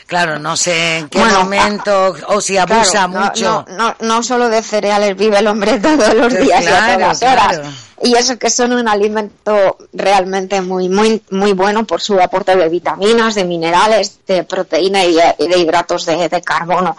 [0.07, 3.65] claro, no sé en qué Bueno, momento o si abusa Claro, mucho.
[3.69, 6.99] No, no, no solo de cereales vive el hombre todos los días y a Claro,
[7.03, 7.61] todas horas.
[8.03, 12.69] Y eso que son un alimento realmente muy, muy, muy bueno por su aporte de
[12.69, 16.95] vitaminas, de minerales, de proteína y de, y de hidratos de, de carbono.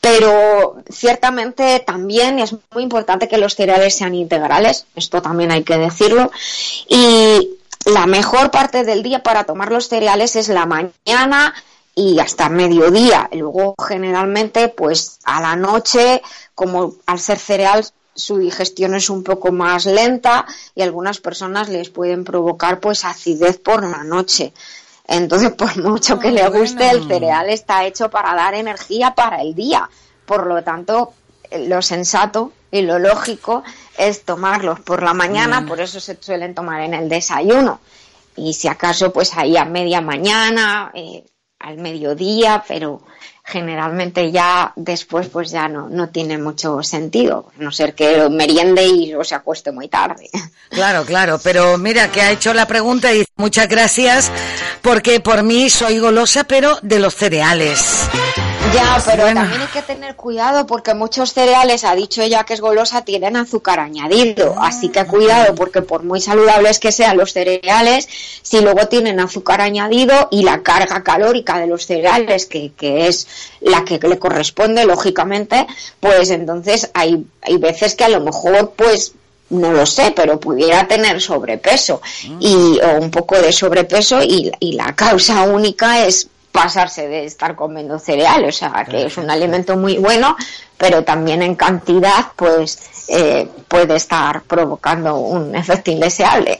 [0.00, 5.78] Pero ciertamente también es muy importante que los cereales sean integrales, esto también hay que
[5.78, 6.30] decirlo.
[6.86, 7.50] Y
[7.86, 11.54] la mejor parte del día para tomar los cereales es la mañana
[11.94, 13.28] y hasta mediodía.
[13.32, 16.22] Y luego generalmente pues a la noche,
[16.54, 20.44] como al ser cereal su digestión es un poco más lenta
[20.74, 24.52] y algunas personas les pueden provocar pues acidez por la noche.
[25.08, 29.54] Entonces, por mucho que le guste, el cereal está hecho para dar energía para el
[29.54, 29.88] día.
[30.26, 31.14] Por lo tanto,
[31.58, 33.62] lo sensato y lo lógico
[33.98, 35.68] es tomarlos por la mañana, Mm.
[35.68, 37.80] por eso se suelen tomar en el desayuno.
[38.36, 41.24] Y si acaso, pues ahí a media mañana, eh,
[41.62, 43.02] al mediodía, pero
[43.44, 48.86] generalmente ya después pues ya no, no tiene mucho sentido, a no ser que meriende
[48.86, 50.28] y o se acueste muy tarde.
[50.72, 54.32] Claro, claro, pero mira que ha hecho la pregunta y dice, muchas gracias
[54.80, 58.08] porque por mí soy golosa, pero de los cereales.
[58.74, 59.40] Ya, pero Bueno.
[59.40, 63.36] también hay que tener cuidado porque muchos cereales, ha dicho ella que es golosa, tienen
[63.36, 64.54] azúcar añadido.
[64.60, 68.08] Así que cuidado porque por muy saludables que sean los cereales,
[68.42, 73.26] si luego tienen azúcar añadido y la carga calórica de los cereales, que, que es
[73.60, 75.66] la que le corresponde, lógicamente,
[76.00, 79.12] pues entonces hay, hay veces que a lo mejor, pues,
[79.50, 82.00] no lo sé, pero pudiera tener sobrepeso
[82.40, 87.56] y, o un poco de sobrepeso y, y la causa única es pasarse de estar
[87.56, 90.36] comiendo cereal, o sea, que es un alimento muy bueno,
[90.76, 96.58] pero también en cantidad, pues eh, puede estar provocando un efecto indeseable.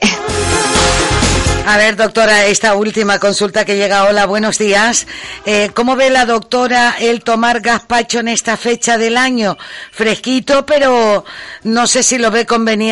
[1.65, 4.03] A ver, doctora, esta última consulta que llega.
[4.03, 5.07] Hola, buenos días.
[5.45, 9.57] Eh, ¿Cómo ve la doctora el tomar gazpacho en esta fecha del año?
[9.91, 11.23] Fresquito, pero
[11.63, 12.91] no sé si lo ve conveniente.